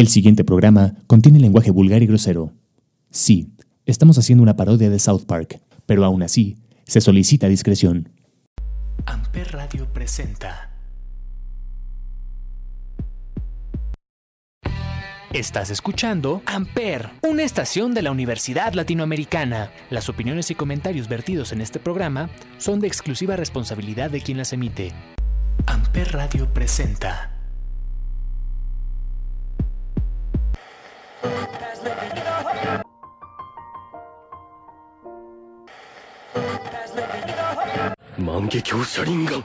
[0.00, 2.54] El siguiente programa contiene lenguaje vulgar y grosero.
[3.10, 3.50] Sí,
[3.84, 6.56] estamos haciendo una parodia de South Park, pero aún así,
[6.86, 8.08] se solicita discreción.
[9.04, 10.70] Amper Radio presenta.
[15.34, 19.70] Estás escuchando Amper, una estación de la Universidad Latinoamericana.
[19.90, 24.54] Las opiniones y comentarios vertidos en este programa son de exclusiva responsabilidad de quien las
[24.54, 24.92] emite.
[25.66, 27.39] Amper Radio presenta.
[38.18, 39.42] 万華鏡車輪眼。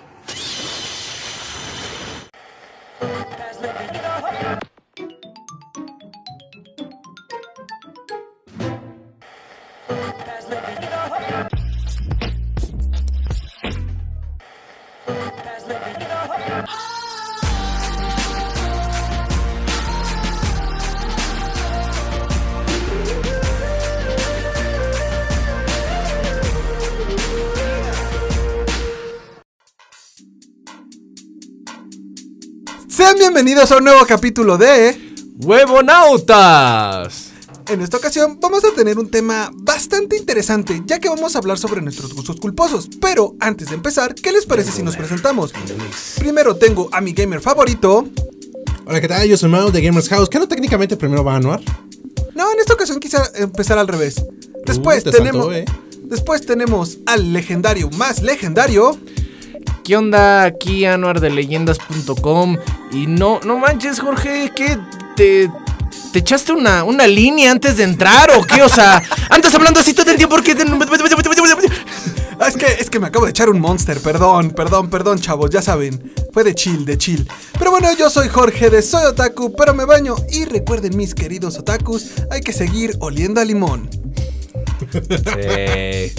[33.16, 35.16] Sean bienvenidos a un nuevo capítulo de...
[35.38, 37.32] ¡Huevonautas!
[37.68, 41.58] En esta ocasión vamos a tener un tema bastante interesante, ya que vamos a hablar
[41.58, 42.90] sobre nuestros gustos culposos.
[43.00, 45.54] Pero antes de empezar, ¿qué les parece si nos presentamos?
[46.18, 48.06] Primero tengo a mi gamer favorito.
[48.86, 49.28] Hola, ¿qué tal?
[49.28, 50.30] Yo soy Mao de Gamers House.
[50.30, 51.62] ¿Qué no técnicamente primero va a Anuar?
[52.34, 54.16] No, en esta ocasión quise empezar al revés.
[54.66, 55.46] Después te tenemos...
[55.46, 55.66] saltó, eh.
[56.04, 58.98] Después tenemos al legendario más legendario.
[59.86, 60.46] ¿Qué onda?
[60.46, 62.58] Aquí Anuar de leyendas.com.
[62.92, 64.80] Y no, no manches, Jorge, ¿qué?
[65.16, 65.48] ¿Te,
[66.12, 68.64] te echaste una, una línea antes de entrar o qué?
[68.64, 70.54] O sea, andas hablando así todo el tiempo porque...
[72.48, 75.62] Es que, es que me acabo de echar un monster, perdón, perdón, perdón, chavos, ya
[75.62, 76.12] saben.
[76.34, 77.30] Fue de chill, de chill.
[77.60, 80.16] Pero bueno, yo soy Jorge de Soy Otaku, pero me baño.
[80.32, 83.88] Y recuerden, mis queridos otakus, hay que seguir oliendo a limón.
[84.92, 86.12] Sí.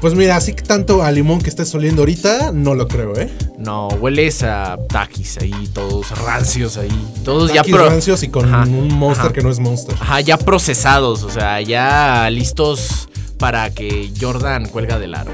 [0.00, 3.32] Pues mira, así que tanto a limón que estés oliendo ahorita, no lo creo, ¿eh?
[3.58, 6.88] No, hueles a taquis ahí, todos rancios ahí.
[7.24, 9.32] Todos ya Takis pro- rancios y con Ajá, un monster ajá.
[9.34, 9.96] que no es monster.
[10.00, 13.08] Ajá, ya procesados, o sea, ya listos
[13.38, 15.32] para que Jordan cuelga del aro.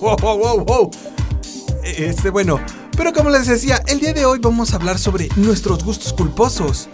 [0.00, 0.90] wow, wow, wow, wow.
[1.82, 2.60] Este, bueno,
[2.96, 6.88] pero como les decía, el día de hoy vamos a hablar sobre nuestros gustos culposos.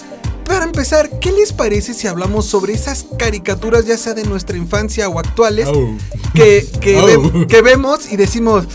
[0.44, 5.08] Para empezar, ¿qué les parece si hablamos sobre esas caricaturas, ya sea de nuestra infancia
[5.08, 5.96] o actuales, Oh.
[6.34, 7.06] que, que, Oh.
[7.32, 8.66] ve- que vemos y decimos,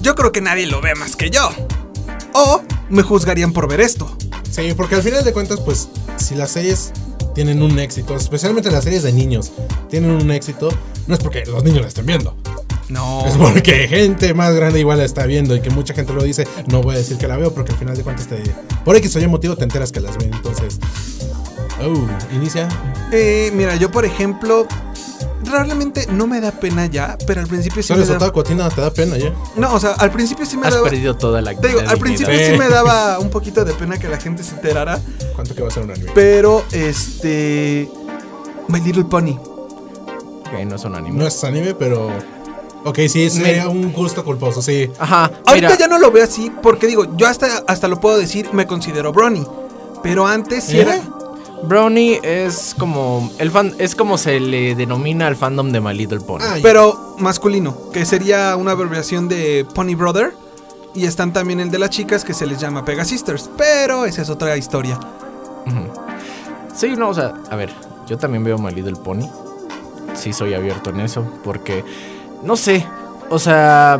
[0.00, 1.50] yo creo que nadie lo ve más que yo?
[2.32, 4.16] O me juzgarían por ver esto.
[4.50, 6.92] Sí, porque al final de cuentas, pues, si las series
[7.38, 9.52] tienen un éxito, especialmente las series de niños,
[9.88, 10.70] tienen un éxito,
[11.06, 12.34] no es porque los niños la estén viendo.
[12.88, 13.24] No.
[13.24, 16.48] Es porque gente más grande igual la está viendo y que mucha gente lo dice.
[16.66, 18.42] No voy a decir que la veo porque al final de cuentas te.
[18.84, 20.34] Por X o Y motivo te enteras que las ven.
[20.34, 20.80] Entonces.
[21.80, 22.66] Oh, inicia.
[23.12, 24.66] Eh, mira, yo por ejemplo,
[25.44, 28.16] realmente no me da pena ya, pero al principio sí Si me da...
[28.16, 29.32] otaku, a ti nada te da pena ya.
[29.54, 30.88] No, o sea, al principio sí me Has daba...
[30.90, 32.58] perdido toda la Te digo, al principio Sí.
[32.58, 34.98] me daba un poquito de pena que la gente se enterara,
[35.38, 36.10] ¿Cuánto que va a ser un anime?
[36.16, 37.88] pero este...
[38.66, 39.38] My Little Pony.
[39.38, 41.14] Ok, no son animes.
[41.14, 42.10] No es anime, pero.
[42.84, 44.90] Ok, sí, sería un gusto culposo, sí.
[44.98, 48.18] Ajá, Ahorita mira, ya no lo veo así, porque digo, yo hasta, hasta lo puedo
[48.18, 49.46] decir, me considero Brony.
[50.02, 50.82] Pero antes sí ¿Eh?
[50.82, 51.00] era...
[51.62, 56.18] Brownie es como el fan, es como se le denomina al fandom de My Little
[56.18, 56.42] Pony.
[56.42, 60.34] Ah, Pero masculino, que sería una abreviación de Pony Brother.
[60.96, 63.48] Y están también el de las chicas que se les llama Pega Sisters.
[63.56, 64.98] Pero esa es otra historia.
[66.74, 67.70] Sí, no, o sea, a ver,
[68.06, 69.28] yo también veo My Little Pony.
[70.14, 71.84] Sí, soy abierto en eso, porque,
[72.42, 72.86] no sé,
[73.30, 73.98] o sea,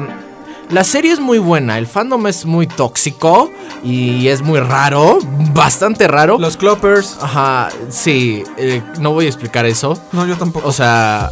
[0.71, 3.51] la serie es muy buena, el fandom es muy tóxico
[3.83, 5.19] y es muy raro,
[5.55, 6.39] bastante raro.
[6.39, 7.17] Los Cloppers.
[7.21, 9.99] Ajá, sí, eh, no voy a explicar eso.
[10.13, 10.69] No, yo tampoco.
[10.69, 11.31] O sea,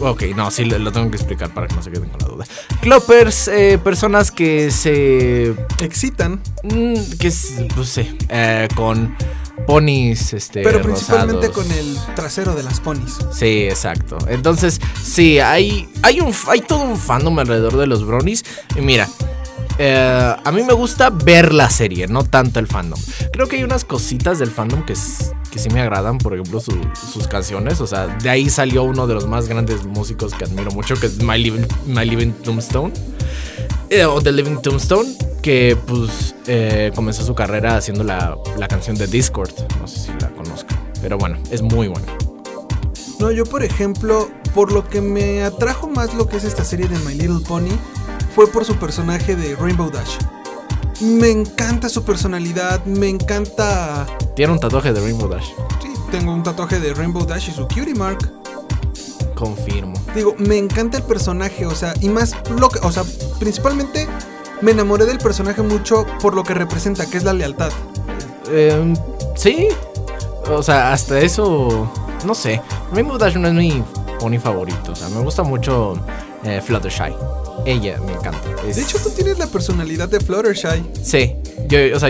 [0.00, 2.28] ok, no, sí lo, lo tengo que explicar para que no se queden con la
[2.28, 2.44] duda.
[2.80, 6.40] Cloppers, eh, personas que se excitan.
[6.62, 9.16] Mm, que es, no sé, eh, con
[9.66, 11.64] ponis, este, Pero principalmente rosados.
[11.64, 13.16] con el trasero de las ponis.
[13.32, 14.18] Sí, exacto.
[14.28, 18.44] Entonces, sí, hay, hay, un, hay todo un fandom alrededor de los bronies.
[18.76, 19.08] Y mira,
[19.78, 22.98] eh, a mí me gusta ver la serie, no tanto el fandom.
[23.32, 24.94] Creo que hay unas cositas del fandom que,
[25.50, 26.80] que sí me agradan, por ejemplo, su-
[27.12, 27.80] sus canciones.
[27.80, 31.06] O sea, de ahí salió uno de los más grandes músicos que admiro mucho, que
[31.06, 32.92] es My Living, My Living Tombstone.
[33.90, 38.96] Eh, o The Living Tombstone, que pues eh, comenzó su carrera haciendo la, la canción
[38.96, 39.50] de Discord.
[39.80, 42.06] No sé si la conozcan, pero bueno, es muy buena.
[43.18, 46.86] No, yo por ejemplo, por lo que me atrajo más lo que es esta serie
[46.86, 47.76] de My Little Pony
[48.34, 50.16] fue por su personaje de Rainbow Dash.
[51.00, 54.06] Me encanta su personalidad, me encanta...
[54.36, 55.46] Tiene un tatuaje de Rainbow Dash.
[55.80, 58.30] Sí, tengo un tatuaje de Rainbow Dash y su cutie mark.
[59.38, 59.94] Confirmo.
[60.14, 63.04] Digo, me encanta el personaje, o sea, y más lo que, o sea,
[63.38, 64.08] principalmente
[64.62, 67.70] me enamoré del personaje mucho por lo que representa, que es la lealtad.
[68.50, 68.94] Eh,
[69.36, 69.68] sí.
[70.50, 71.90] O sea, hasta eso.
[72.24, 72.60] No sé.
[72.92, 73.84] Rainbow Dash no es mi
[74.18, 74.92] pony favorito.
[74.92, 75.94] O sea, me gusta mucho
[76.42, 77.12] eh, Fluttershy.
[77.66, 78.40] Ella me encanta.
[78.66, 80.82] Es- De hecho, tú tienes la personalidad de Fluttershy.
[81.02, 81.36] Sí.
[81.68, 82.08] Yo, o sea,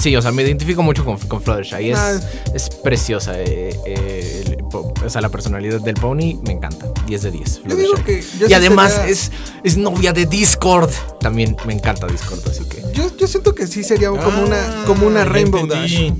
[0.00, 1.90] sí, o sea, me identifico mucho con, con Fluttershy.
[1.90, 2.20] Es, Ah.
[2.54, 3.32] es preciosa.
[3.40, 4.43] eh, eh,
[4.80, 6.86] o sea, la personalidad del pony me encanta.
[7.06, 7.62] 10 de 10.
[7.68, 9.30] Yo digo que yo y sí además sería- es,
[9.62, 10.90] es novia de Discord.
[11.20, 12.82] También me encanta Discord, así que.
[12.94, 16.12] Yo, yo siento que sí sería como Ah, una, como una Rainbow Dash.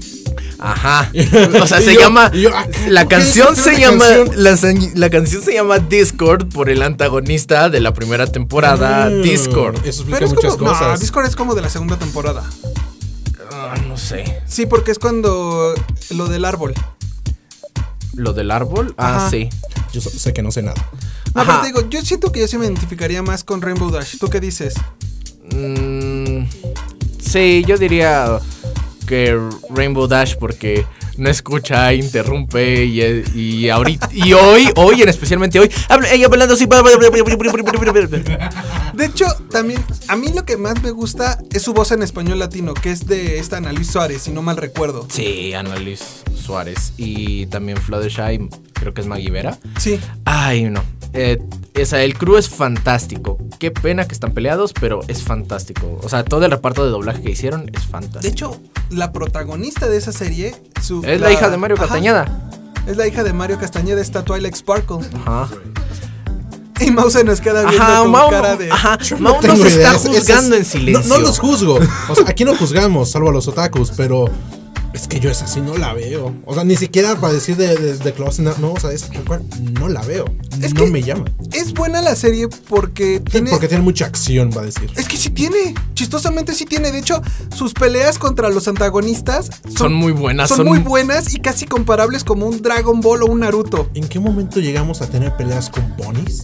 [0.59, 1.11] Ajá.
[1.63, 2.31] O sea, se yo- llama.
[2.33, 4.05] yo, ah, la ¿por qué canción se llama.
[4.07, 4.43] canción?
[4.43, 4.57] La,
[4.95, 9.77] la canción se llama Discord por el antagonista de la primera temporada, Ah, Discord.
[9.85, 11.01] Eso explica Pero es muchas como, no, cosas.
[11.01, 12.43] Discord es como de la segunda temporada.
[13.51, 14.41] Ah, no sé.
[14.47, 15.75] Sí, porque es cuando
[16.11, 16.75] lo del árbol.
[18.17, 18.95] ¿Lo del árbol?
[18.97, 19.31] Ah, Ajá.
[19.31, 19.49] sí.
[19.93, 20.81] Yo so- sé que no sé nada.
[21.35, 21.47] No, Ajá.
[21.47, 24.19] pero te digo, yo siento que yo sí me identificaría más con Rainbow Dash.
[24.19, 24.75] ¿Tú qué dices?
[25.53, 26.47] Mm,
[27.21, 28.39] sí, yo diría
[29.07, 29.39] que
[29.71, 33.01] Rainbow Dash porque no escucha, interrumpe y,
[33.35, 36.67] y ahorita y hoy, hoy en especialmente hoy, habla- ella hablando así.
[38.95, 42.39] De hecho, también a mí lo que más me gusta es su voz en español
[42.39, 45.07] latino, que es de esta Ana Luis Suárez, si no mal recuerdo.
[45.11, 46.01] Sí, Ana Luis
[46.35, 49.59] Suárez y también Fluttershy, creo que es Maggie Vera.
[49.79, 49.99] Sí.
[50.25, 50.83] Ay, no.
[51.15, 51.41] Eh,
[51.75, 53.39] esa, el crew es fantástico.
[53.59, 55.99] Qué pena que están peleados, pero es fantástico.
[56.03, 58.23] O sea, todo el reparto de doblaje que hicieron es fantástico.
[58.23, 62.51] De hecho, la protagonista de esa serie su- es la, hija de Mario Ajá, Castañeda.
[62.87, 64.99] Es la hija de Mario Castañeda, esta Twilight Sparkle.
[65.25, 65.49] Ajá.
[66.81, 68.71] Y Mouse se nos queda viendo Ajá, con Mau, cara de.
[68.71, 69.93] ajá, Mau tengo nos está idea.
[69.95, 71.09] Es- es- juzgando es- en silencio.
[71.09, 71.79] No, no los juzgo.
[72.09, 74.27] O sea, aquí no juzgamos, salvo a los otakus, pero
[74.95, 76.35] es que yo esa sí no la veo.
[76.47, 79.03] O sea, ni siquiera para decir de, de, de Close Enough, no, o sea, es
[79.11, 79.43] tal cual,
[79.79, 80.25] no la veo.
[80.63, 81.25] Es no que- me llama.
[81.53, 83.51] Es buena la serie porque tiene.
[83.51, 84.91] Porque tiene mucha acción, va a decir.
[84.97, 85.75] Es que sí tiene.
[85.95, 86.91] Chistosamente sí tiene.
[86.93, 87.21] De hecho,
[87.55, 92.25] sus peleas contra los antagonistas Son muy buenas, Son, son- muy buenas y casi comparables
[92.25, 93.91] como un Dragon Ball o un Naruto.
[93.95, 96.43] ¿En qué momento llegamos a tener peleas con ponis?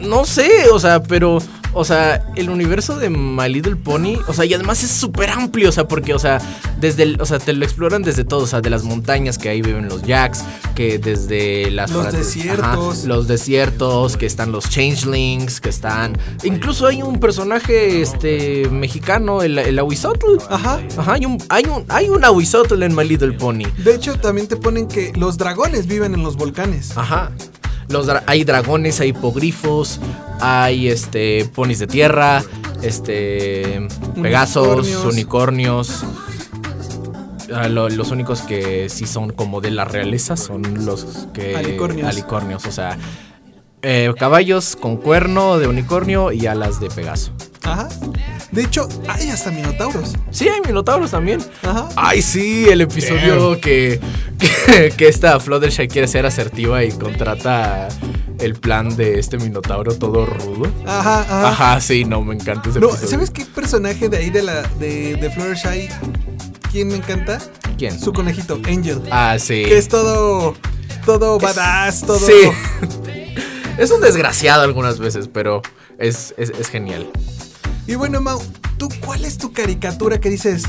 [0.00, 1.38] No sé, o sea, pero,
[1.72, 5.70] o sea, el universo de My Little Pony, o sea, y además es súper amplio,
[5.70, 6.42] o sea, porque, o sea,
[6.78, 9.48] desde, el, o sea, te lo exploran desde todo, o sea, de las montañas que
[9.48, 13.04] ahí viven los Jacks, que desde las Los desiertos.
[13.04, 19.58] los desiertos, que están los Changelings, que están, incluso hay un personaje, este, mexicano, el,
[19.58, 20.36] el Ahuizotl.
[20.50, 20.80] Ajá.
[20.98, 23.64] Ajá, hay un, hay un, hay un Ahuizotl en My Little Pony.
[23.78, 26.96] De hecho, también te ponen que los dragones viven en los volcanes.
[26.96, 27.32] Ajá.
[27.88, 29.98] Los dra- hay dragones, hay hipogrifos,
[30.40, 32.42] hay este ponis de tierra,
[32.82, 33.86] este
[34.20, 35.04] pegasos, Unicornios.
[35.04, 36.04] unicornios.
[37.54, 42.08] Ah, lo- los únicos que sí son como de la realeza son los que Alicornios.
[42.08, 42.96] alicornios, o sea,
[43.82, 47.32] eh, caballos con cuerno de unicornio y alas de pegaso.
[47.64, 47.88] Ajá.
[48.50, 50.12] De hecho, hay hasta minotauros.
[50.30, 51.40] Sí, hay minotauros también.
[51.62, 51.88] Ajá.
[51.96, 53.98] Ay, sí, el episodio que,
[54.66, 57.88] que, que esta Fluttershy quiere ser asertiva y contrata
[58.40, 60.70] el plan de este minotauro todo rudo.
[60.86, 61.48] Ajá, ajá.
[61.48, 63.08] Ajá, sí, no, me encanta ese No, episodio.
[63.10, 65.88] ¿sabes qué personaje de ahí de la de, de Fluttershy?
[66.72, 67.38] ¿Quién me encanta?
[67.76, 68.00] ¿Quién?
[68.00, 69.00] Su conejito, Angel.
[69.10, 69.62] Ah, sí.
[69.64, 70.54] Que es todo.
[71.04, 72.18] Todo Es- badass, todo.
[72.18, 72.32] Sí.
[73.78, 75.60] es un desgraciado algunas veces, pero
[75.98, 77.10] es, es, es genial.
[77.86, 78.40] Y bueno, Mau,
[78.78, 80.62] ¿tú cuál es tu caricatura que dices?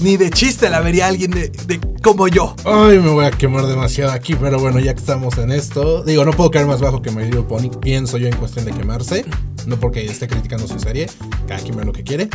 [0.00, 2.54] Ni de chiste la vería alguien de, de como yo.
[2.64, 6.24] Ay, me voy a quemar demasiado aquí, pero bueno, ya que estamos en esto, digo,
[6.24, 9.24] no puedo caer más bajo que My Little Pony, pienso yo en cuestión de quemarse,
[9.66, 11.08] no porque esté criticando su serie,
[11.46, 12.30] cada quien ve lo que quiere,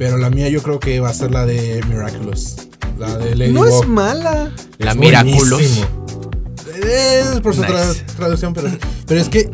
[0.00, 2.56] pero la mía yo creo que va a ser la de Miraculous,
[2.98, 4.50] la de Lady No es mala.
[4.78, 5.60] La Es Miraculous.
[6.82, 7.74] Es por su Nice.
[7.74, 8.70] tra- traducción, pero,
[9.06, 9.50] pero es que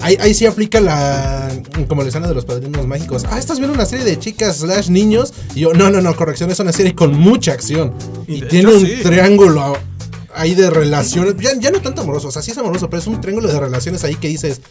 [0.00, 1.46] ahí, ahí sí aplica la.
[1.88, 3.24] Como la escena de los padrinos mágicos.
[3.28, 5.34] Ah, estás viendo una serie de chicas slash niños.
[5.54, 7.92] Y yo, no, no, no, corrección, es una serie con mucha acción.
[8.26, 8.94] Y Y, de tiene hecho, un sí.
[9.02, 9.76] triángulo
[10.34, 11.34] ahí de relaciones.
[11.38, 13.60] Ya, ya no tanto amoroso, o sea, sí es amoroso, pero es un triángulo de
[13.60, 14.62] relaciones ahí que dices.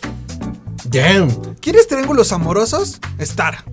[0.85, 1.29] Damn.
[1.61, 2.99] ¿Quieres triángulos amorosos?
[3.19, 3.63] Star.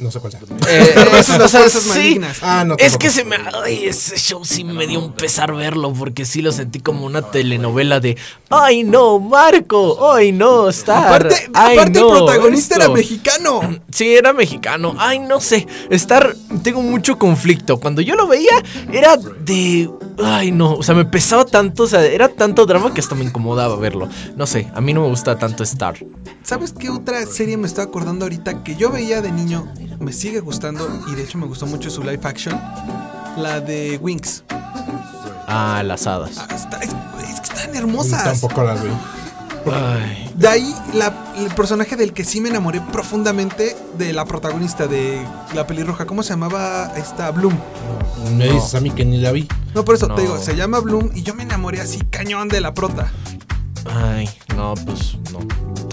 [0.00, 0.40] No sé cuál sea.
[0.68, 1.88] Eh, es- o sea, fuerzas sí.
[1.88, 2.38] malignas.
[2.42, 2.76] Ah, no.
[2.78, 3.36] Es que se me.
[3.64, 7.22] Ay, ese show sí me dio un pesar verlo porque sí lo sentí como una
[7.22, 8.16] telenovela de.
[8.50, 10.12] ¡Ay, no, Marco!
[10.14, 11.06] ¡Ay, no, Star!
[11.06, 12.94] Aparte, ¡Ay, aparte no, el protagonista era esto".
[12.94, 13.60] mexicano.
[13.90, 14.94] Sí, era mexicano.
[14.98, 15.66] Ay, no sé.
[15.90, 17.80] Star, tengo mucho conflicto.
[17.80, 18.62] Cuando yo lo veía,
[18.92, 19.90] era de.
[20.22, 20.74] Ay, no.
[20.74, 21.84] O sea, me pesaba tanto.
[21.84, 24.08] O sea, era tanto drama que hasta me incomodaba verlo.
[24.36, 25.96] No sé, a mí no me gusta tanto Star.
[26.44, 29.66] ¿Sabes qué otra serie me estoy acordando ahorita que yo veía de niño?
[30.00, 32.58] Me sigue gustando y de hecho me gustó mucho su live action.
[33.36, 34.44] La de Winx.
[35.46, 36.38] Ah, las hadas.
[36.38, 36.90] Ah, está- es,
[37.28, 38.24] es que están hermosas.
[38.24, 38.90] Tampoco las vi.
[39.72, 40.30] Ay.
[40.36, 45.20] De ahí la- el personaje del que sí me enamoré profundamente de la protagonista de
[45.54, 46.06] la pelirroja.
[46.06, 47.58] ¿Cómo se llamaba esta Bloom?
[48.36, 48.54] Me No.
[48.54, 49.48] dices a mí que ni la vi.
[49.74, 50.14] No, por eso No.
[50.14, 53.10] te digo, se llama Bloom y yo me enamoré así cañón de la prota.
[53.90, 55.38] Ay, no, pues no.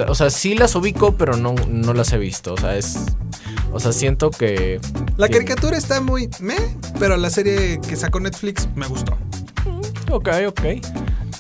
[0.10, 2.54] O sea, sí las ubico, pero no, no las he visto.
[2.54, 2.98] O sea, es.
[3.76, 4.80] O sea, siento que.
[5.18, 9.18] La caricatura está muy meh, pero la serie que sacó Netflix me gustó.
[10.10, 10.62] Ok, ok.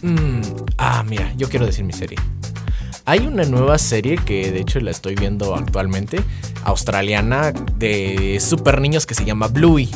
[0.01, 0.41] Mm,
[0.77, 2.17] ah, mira, yo quiero decir mi serie.
[3.05, 6.19] Hay una nueva serie que de hecho la estoy viendo actualmente,
[6.65, 9.89] australiana, de super niños que se llama Bluey.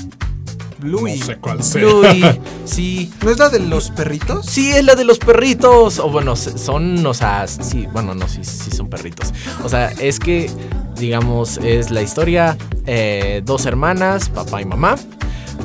[0.77, 1.19] Bluey.
[1.19, 1.81] No sé cuál sea.
[1.81, 3.11] Bluey, sí.
[3.21, 4.45] ¿No es la de los perritos?
[4.45, 5.99] Sí, es la de los perritos.
[5.99, 9.33] O bueno, son, o sea, sí, bueno, no, sí, sí son perritos.
[9.65, 10.49] O sea, es que,
[10.99, 14.95] digamos, es la historia, eh, dos hermanas, papá y mamá.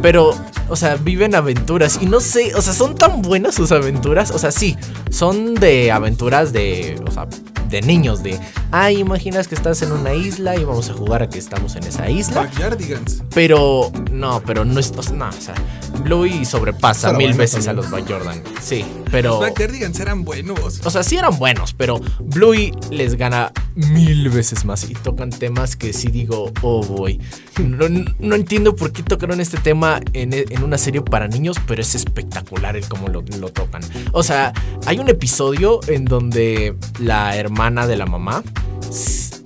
[0.02, 0.34] Pero,
[0.68, 4.30] o sea, viven aventuras y no sé, o sea, son tan buenas sus aventuras.
[4.30, 4.76] O sea, sí,
[5.10, 7.26] son de aventuras de, o sea,
[7.68, 8.38] de niños, de,
[8.70, 11.84] ay, imaginas que estás en una isla y vamos a jugar a que estamos en
[11.84, 12.42] esa isla.
[12.42, 13.22] Backyardigans.
[13.34, 15.54] Pero, no, pero no es, o sea, no, o sea,
[16.02, 17.70] Bluey sobrepasa mil bueno, veces también.
[17.70, 18.42] a los By Jordan.
[18.60, 19.40] Sí, pero...
[19.40, 20.80] Backyardigans eran buenos.
[20.84, 25.76] O sea, sí eran buenos, pero Bluey les gana mil veces más y tocan temas
[25.76, 27.20] que sí digo, oh boy.
[27.58, 31.82] No, no entiendo por qué tocaron este tema en, en una serie para niños, pero
[31.82, 33.82] es espectacular el cómo lo, lo tocan.
[34.12, 34.52] O sea,
[34.86, 38.42] hay un episodio en donde la hermana de la mamá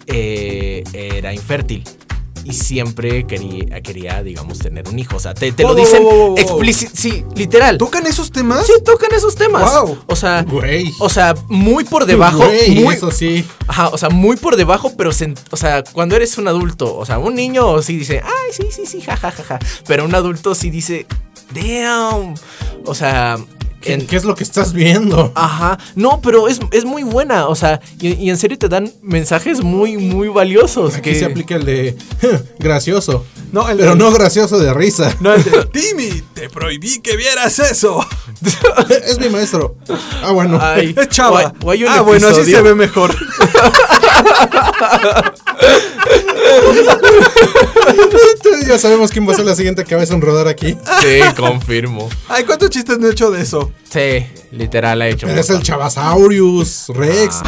[0.07, 1.85] eh, era infértil.
[2.49, 5.17] Y siempre quería, quería, digamos, tener un hijo.
[5.17, 6.35] O sea, te, te lo dicen wow.
[6.39, 6.91] explícit.
[6.95, 7.77] Sí, literal.
[7.77, 8.67] ¿Tocan esos temas?
[8.67, 9.71] Sí, tocan esos temas.
[9.83, 9.99] Wow.
[10.07, 10.93] O sea, Güey.
[10.99, 12.39] o sea, muy por debajo.
[12.39, 13.45] Güey, muy, eso sí.
[13.67, 15.11] Ajá, o sea, muy por debajo, pero
[15.51, 18.87] o sea, cuando eres un adulto, o sea, un niño sí dice, ay, sí, sí,
[18.87, 19.59] sí, jajajaja.
[19.87, 21.07] Pero un adulto sí dice,
[21.53, 22.35] damn.
[22.87, 23.39] O sea,
[23.81, 25.31] ¿Qué, en- qué es lo que estás viendo?
[25.37, 28.93] Ajá, no, pero es, es muy buena, o sea, y, y en serio te dan
[29.03, 30.95] mensajes muy, muy valiosos.
[30.97, 31.97] Aquí que se aplica el de
[32.59, 33.25] gracioso.
[33.53, 35.15] No, el Pero de- no gracioso de risa.
[35.21, 38.05] No, el de Timmy, te prohibí que vieras eso.
[39.07, 39.77] es mi maestro.
[40.23, 40.59] Ah, bueno.
[40.61, 41.35] Ay, Es chava.
[41.35, 43.15] o hay- o hay un ah, bueno, así se ve mejor.
[48.67, 50.77] ya sabemos quién va a ser la siguiente cabeza en rodar aquí.
[51.01, 52.09] Sí, confirmo.
[52.29, 53.68] Ay, ¿cuántos chistes no he hecho de eso?
[53.91, 55.29] Sí, literal ha hecho.
[55.29, 57.43] Eres el Chavasaurus Rex.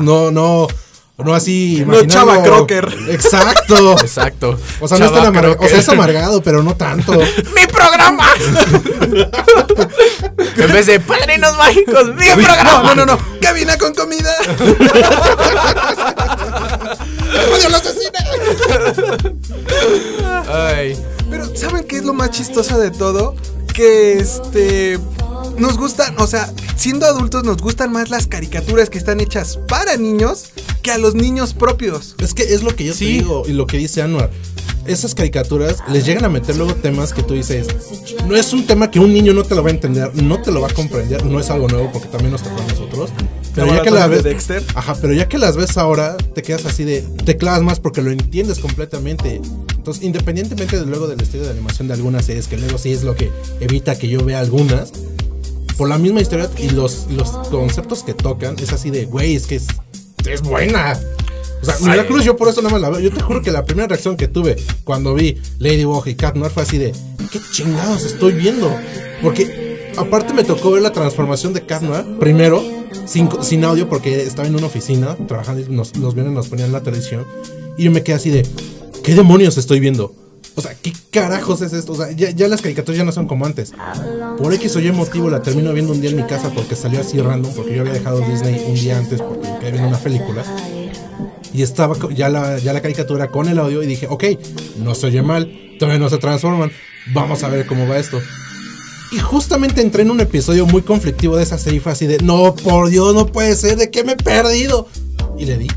[0.00, 0.66] No, no.
[1.18, 1.82] No así.
[1.86, 2.94] No, Chava Crocker.
[3.08, 3.98] Exacto.
[3.98, 4.58] Exacto.
[4.80, 5.56] O sea, no es tan Chava amargado.
[5.60, 7.12] O sea, es amargado, pero no tanto.
[7.54, 8.26] ¡Mi programa!
[10.56, 12.82] en vez de padrinos mágicos, ¡mi programa!
[12.82, 13.18] No, no, no, no.
[13.40, 14.34] Cabina con comida.
[17.54, 18.18] ¡Odio la asesina!
[20.48, 20.96] Ay.
[21.30, 23.34] Pero, ¿saben qué es lo más chistoso de todo?
[23.72, 24.98] Que este.
[25.58, 29.96] Nos gustan, o sea, siendo adultos nos gustan más las caricaturas que están hechas para
[29.96, 30.50] niños
[30.82, 32.14] que a los niños propios.
[32.18, 33.06] Es que es lo que yo te Sí.
[33.06, 34.30] digo y lo que dice Anuar.
[34.86, 37.66] Esas caricaturas les llegan a meter luego temas que tú dices,
[38.26, 40.52] no es un tema que un niño no te lo va a entender, no te
[40.52, 43.10] lo va a comprender, no es algo nuevo porque también nos tocó a nosotros.
[43.56, 44.62] Pero ya que la maratón de ves, Dexter.
[44.74, 48.02] ajá, pero ya que las ves ahora, te quedas así de, te clavas más porque
[48.02, 49.40] lo entiendes completamente.
[49.76, 53.02] Entonces, independientemente de luego del estilo de animación de algunas series, que luego sí es
[53.02, 54.92] lo que evita que yo vea algunas,
[55.76, 59.46] por la misma historia y los, los conceptos que tocan, es así de, güey, es
[59.46, 59.66] que es,
[60.26, 60.98] es buena.
[61.62, 61.84] O sea, Sí.
[61.84, 63.00] Miraculous yo por eso no me la veo.
[63.00, 66.52] Yo te juro que la primera reacción que tuve cuando vi Ladybug y Cat Noir
[66.52, 66.92] fue así de,
[67.32, 68.70] ¿qué chingados estoy viendo?
[69.22, 72.62] Porque aparte me tocó ver la transformación de Cat Noir, primero,
[73.04, 76.72] sin, sin audio, porque estaba en una oficina trabajando y nos, los viernes nos ponían
[76.72, 77.24] la televisión.
[77.76, 78.46] Y yo me quedé así de,
[79.02, 80.14] ¿qué demonios estoy viendo?
[80.54, 81.92] O sea, ¿qué carajos es esto?
[81.92, 83.74] O sea, ya, ya las caricaturas ya no son como antes.
[84.38, 87.00] Por X o Y motivo la termino viendo un día en mi casa porque salió
[87.00, 89.98] así random, porque yo había dejado Disney un día antes porque me quedé viendo una
[89.98, 90.42] película.
[91.52, 94.24] Y estaba ya la, ya la caricatura con el audio y dije, ok,
[94.78, 96.72] no se oye mal, todavía no se transforman,
[97.12, 98.18] vamos a ver cómo va esto.
[99.12, 102.54] Y justamente entré en un episodio muy conflictivo de esa serie fue así de, no,
[102.54, 104.88] por Dios, no puede ser, ¿de qué me he perdido?
[105.38, 105.68] Y le di.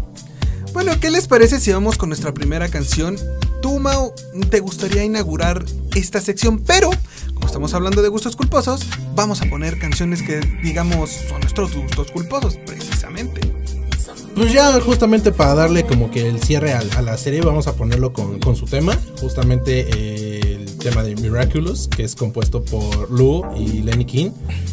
[0.74, 3.18] Bueno, ¿qué les parece si vamos con nuestra primera canción?
[3.62, 4.14] Tú, Mau,
[4.50, 5.64] te gustaría inaugurar
[5.96, 6.90] esta sección, pero
[7.34, 8.82] como estamos hablando de gustos culposos,
[9.16, 13.42] vamos a poner canciones que, digamos, son nuestros gustos culposos, precisamente.
[14.36, 17.76] Pues ya justamente para darle como que el cierre a, a la serie vamos a
[17.76, 20.29] ponerlo con, con su tema, justamente eh,
[20.80, 24.32] tema de Miraculous, que es compuesto por Lou y Lenny King.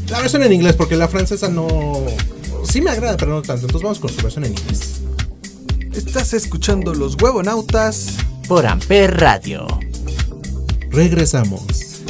[0.08, 2.02] La versión en inglés, porque la francesa no...
[2.64, 5.02] Sí me agrada, pero no tanto, entonces vamos con su versión en inglés.
[5.92, 8.16] Estás escuchando Los Huevonautas.
[8.48, 9.66] Por Amper Radio.
[10.90, 12.02] Regresamos.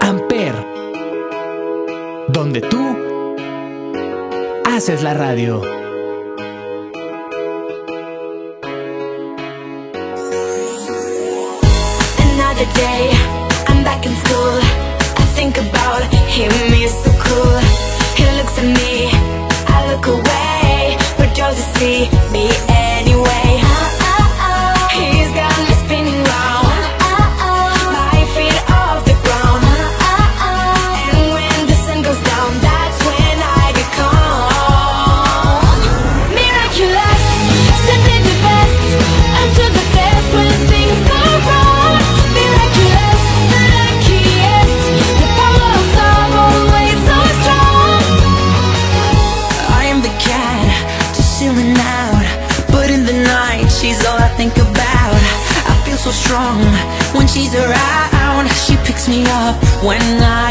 [0.00, 0.54] Amper.
[2.28, 2.96] Donde tú
[4.64, 5.81] haces la radio.
[12.62, 13.10] Day,
[13.66, 14.58] I'm back in school.
[15.18, 17.58] I think about him, he's so cool.
[18.14, 19.10] He looks at me,
[19.66, 22.71] I look away, but doesn't see me
[59.82, 60.41] when I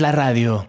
[0.00, 0.66] la radio.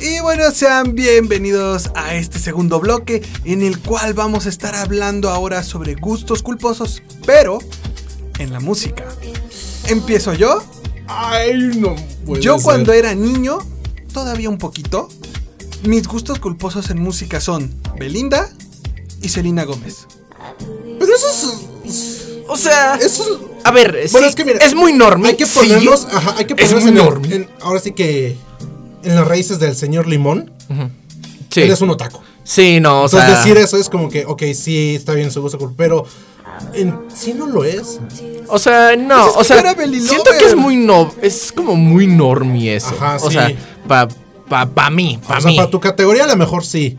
[0.00, 5.30] Y bueno, sean bienvenidos a este segundo bloque en el cual vamos a estar hablando
[5.30, 7.60] ahora sobre gustos culposos, pero
[8.38, 9.04] en la música.
[9.86, 10.62] Empiezo yo.
[11.06, 11.94] Ay, no
[12.26, 12.64] puede Yo ser.
[12.64, 13.58] cuando era niño,
[14.12, 15.08] todavía un poquito,
[15.84, 18.50] mis gustos culposos en música son Belinda
[19.20, 20.06] y Selena Gómez.
[20.98, 21.71] Pero eso es...
[22.52, 23.30] O sea, Eso es...
[23.64, 25.30] a ver, Bueno, sí, es que mira, es muy normie.
[25.30, 25.58] Hay que sí.
[25.58, 26.82] ponernos, ajá, hay que Es ponernos
[27.16, 28.36] muy en el- en- ahora sí que
[29.02, 30.52] en las raíces del señor Limón.
[31.50, 31.62] Sí.
[31.62, 32.20] Él es un otaku.
[32.44, 33.38] Sí, no, o Entonces sea.
[33.38, 36.04] decir eso es como que, ok, sí, está bien su gusto, pero
[36.74, 38.00] en sí no lo es.
[38.48, 42.06] O sea, no, Pues es o sea, siento que es muy no, es como muy
[42.06, 42.94] normie eso.
[43.00, 43.34] Ajá, o sí.
[43.36, 43.50] sea,
[43.86, 44.08] pa,
[44.48, 45.56] pa, pa mí, pa o sea, mí.
[45.56, 46.98] para tu categoría a lo mejor sí.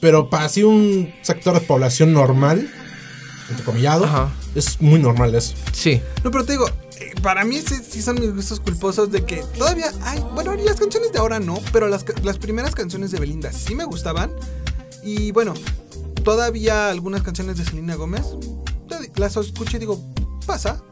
[0.00, 2.68] Pero para así un sector de población normal,
[3.50, 4.28] entrecomillado, Ajá.
[4.54, 5.54] Es muy normal eso.
[5.72, 6.00] Sí.
[6.22, 6.66] No, pero te digo,
[7.00, 10.76] eh, para mí sí, sí son mis gustos culposos de que todavía hay, bueno, las
[10.80, 14.30] canciones de ahora no, pero las, las primeras canciones de Belinda sí me gustaban.
[15.02, 15.54] Y bueno,
[16.22, 18.22] todavía algunas canciones de Selena Gómez,
[19.16, 20.00] las escucho y digo,
[20.46, 20.82] pasa.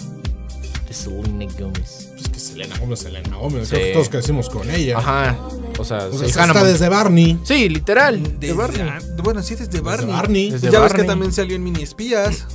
[0.87, 2.09] De Selena Gomez.
[2.15, 3.75] Pues que Selena Gómez, Selena Gómez, Sí.
[3.77, 4.99] creo que todos crecimos con ella.
[4.99, 5.39] Ajá.
[5.79, 7.39] O sea, O sea, desde Barney.
[7.45, 8.23] Sí, literal.
[8.23, 8.81] De Desde Barney.
[8.83, 10.13] an- bueno, sí, desde Barney.
[10.13, 10.51] Barney.
[10.51, 11.07] Desde ya ves que Barney.
[11.07, 12.47] también salió en Mini Espías,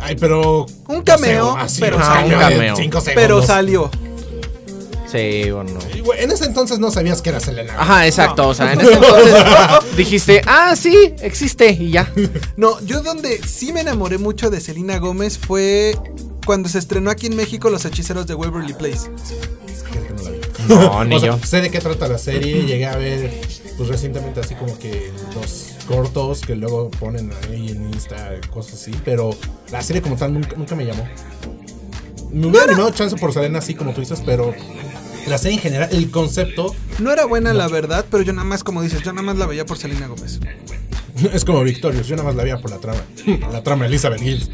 [0.00, 0.66] Ay, pero.
[0.88, 2.76] Un cameo, así, pero Un cameo.
[2.76, 3.90] cinco pero salió.
[5.10, 5.72] Sí, bueno.
[5.94, 7.72] Y, güey, En ese entonces no sabías que era Selena.
[7.72, 7.80] Gómez.
[7.90, 8.46] Ajá, exacto.
[8.48, 9.44] O sea, en ese entonces
[9.96, 12.12] dijiste, ah, sí, existe y ya.
[12.56, 15.96] No, yo donde sí me enamoré mucho de Selena Gómez fue
[16.46, 19.10] cuando se estrenó aquí en México Los Hechiceros de Waverly Place.
[20.68, 21.38] No, ni O sea, yo.
[21.44, 22.62] sé de qué trata la serie.
[22.64, 23.32] Llegué a ver,
[23.80, 28.92] pues recientemente, así como que los cortos que luego ponen ahí en Insta, cosas así.
[29.06, 29.30] Pero
[29.72, 31.08] la serie como tal nunca, nunca me llamó.
[32.30, 34.54] Me hubiera animado chance por Selena, así como tú dices, pero
[35.26, 38.62] la serie en general, el concepto No era buena, la verdad, pero yo nada más,
[38.62, 40.40] como dices, yo nada más la veía por Selena Gómez.
[41.32, 42.06] es como Victorious.
[42.06, 43.00] Yo nada más la veía por la trama.
[43.50, 44.50] La trama Elizabeth Gills.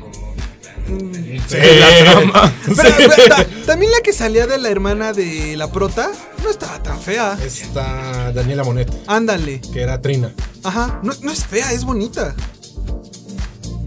[0.87, 2.55] Sí, la trama.
[2.67, 6.11] Pero, pero, ta- también la que salía de la hermana de la prota
[6.43, 7.37] no estaba tan fea.
[7.45, 9.61] Está Daniela Monet, Ándale.
[9.73, 10.33] que era Trina.
[10.65, 11.01] Ajá.
[11.03, 12.35] No, no es fea, es bonita.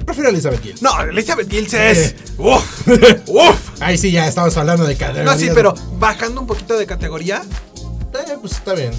[0.05, 0.81] Prefiero a Elizabeth Gills.
[0.81, 1.97] No, Elizabeth Gills es.
[2.09, 2.15] Eh.
[2.38, 2.88] Uf,
[3.27, 3.55] uf.
[3.81, 5.31] Ahí sí, ya estabas hablando de cadena.
[5.31, 7.43] No, sí, pero bajando un poquito de categoría.
[8.13, 8.91] Eh, pues está bien.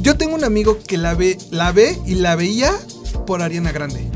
[0.00, 2.72] Yo tengo un amigo que la ve, la ve y la veía
[3.26, 4.08] por Ariana Grande.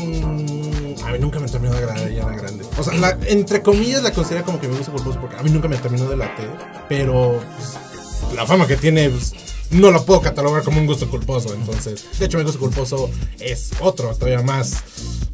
[0.00, 2.64] Mm, a mí nunca me terminó de agradar Ariana Grande.
[2.78, 5.50] O sea, la- entre comillas la considero como que me gusta culposo porque a mí
[5.50, 6.48] nunca me terminó de latir.
[6.88, 9.32] Pero pues, la fama que tiene, pues,
[9.70, 11.52] no la puedo catalogar como un gusto culposo.
[11.54, 14.82] Entonces, de hecho, mi gusto culposo es otro, todavía más.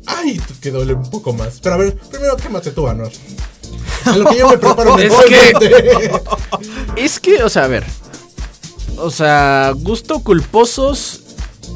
[0.06, 1.58] Ay, que duele un poco más.
[1.62, 3.10] Pero a ver, primero quémate tú, Anor.
[4.06, 6.12] En lo que yo me preparo Es mentalmente.
[6.96, 7.84] Es que, o sea, a ver.
[8.98, 11.22] O sea, gusto culposos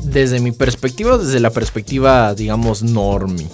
[0.04, 3.48] desde mi perspectiva, desde la perspectiva, digamos, normie.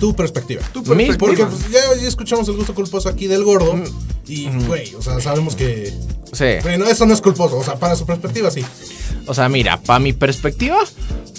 [0.00, 0.62] tu perspectiva.
[0.72, 1.18] Tu perspectiva.
[1.18, 3.74] Porque pues, ya, ya escuchamos el gusto culposo aquí del gordo.
[4.26, 5.92] Y, güey, o sea, sabemos que.
[6.32, 6.44] Sí.
[6.62, 7.56] Bueno, eso no es culposo.
[7.56, 8.62] O sea, para su perspectiva, sí.
[9.26, 10.78] O sea, mira, para mi perspectiva,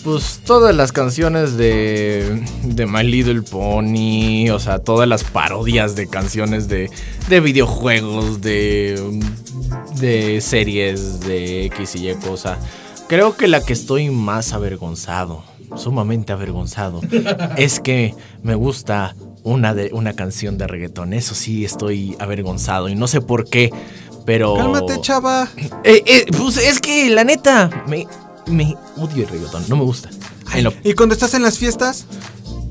[0.03, 6.07] pues todas las canciones de, de My Little Pony, o sea, todas las parodias de
[6.07, 6.89] canciones de,
[7.29, 9.21] de videojuegos, de,
[9.99, 12.57] de series, de X y Y cosa.
[13.09, 15.43] Creo que la que estoy más avergonzado,
[15.75, 17.01] sumamente avergonzado,
[17.57, 21.13] es que me gusta una, de, una canción de reggaetón.
[21.13, 23.71] Eso sí, estoy avergonzado y no sé por qué,
[24.27, 24.53] pero...
[24.53, 25.49] Cálmate, chava.
[25.83, 28.05] Eh, eh, pues es que la neta, me,
[28.45, 30.11] me odio el reggaetón, no me gusta.
[30.83, 32.05] ¿Y cuando estás en las fiestas?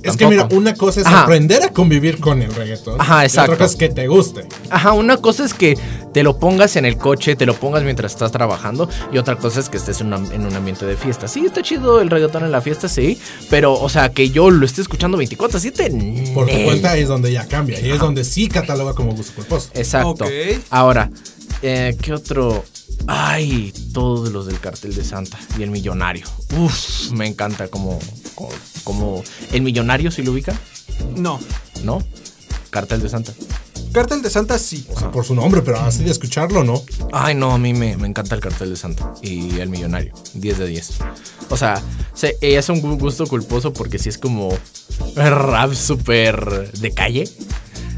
[0.05, 1.25] Es que mira, una cosa es Ajá.
[1.25, 3.01] aprender a convivir con el reggaetón.
[3.01, 3.53] Ajá, y exacto.
[3.53, 4.47] otra cosa es que te guste.
[4.71, 5.77] Ajá, una cosa es que
[6.19, 9.61] te lo pongas en el coche, te lo pongas mientras estás trabajando, y otra cosa
[9.61, 11.29] es que estés en, una- en un ambiente de fiesta.
[11.29, 14.67] Sí, está chido el reggaetón en la fiesta, sí, pero, o sea, que yo lo
[14.67, 16.35] esté escuchando 24-7.
[16.35, 17.79] Por tu cuenta es donde ya cambia.
[17.79, 19.71] Y es donde sí cataloga como gusto culposo.
[19.75, 20.25] Exacto.
[20.25, 20.31] Ok.
[20.71, 21.09] Ahora,
[21.63, 22.65] eh, ¿qué otro?
[23.07, 26.27] Ay, todos los del cartel de Santa y el millonario.
[26.59, 28.01] Uf, me encanta como,
[28.35, 28.51] como,
[28.83, 30.53] como- el millonario, si lo ubica,
[31.15, 31.39] No.
[31.85, 32.03] ¿no?
[32.71, 33.33] Cartel de Santa.
[33.99, 34.87] Cártel de Santa sí.
[34.95, 36.83] O sea, por su nombre, pero así de escucharlo, ¿no?
[37.13, 40.15] Ay, no, a mí me, me encanta el cartel de Santa y el millonario.
[40.35, 40.91] 10 de 10.
[41.51, 41.83] O sea,
[42.15, 44.51] se- eh, es un gu- gusto culposo porque sí es como
[45.17, 47.29] rap súper de calle.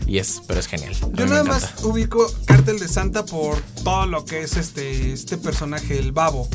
[0.07, 0.95] Y es, pero es genial.
[1.03, 5.37] A Yo nada más ubico Cártel de Santa por todo lo que es este, este
[5.37, 6.49] personaje, el babo.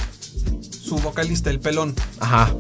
[0.83, 1.95] Su vocalista, el pelón.
[2.19, 2.53] Ajá.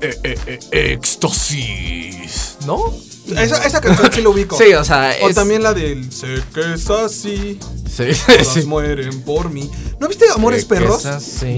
[0.00, 2.56] Eh, eh, eh, éxtasis.
[2.66, 2.82] ¿No?
[3.26, 4.56] Esa, esa canción sí lo ubico.
[4.62, 7.58] Sí, o sea, O es- también la del Sé que es así,
[7.90, 8.62] Sí, todas sí.
[8.64, 9.70] mueren por mí.
[10.00, 11.00] ¿No viste Amores Eh, que Perros?
[11.00, 11.56] es así,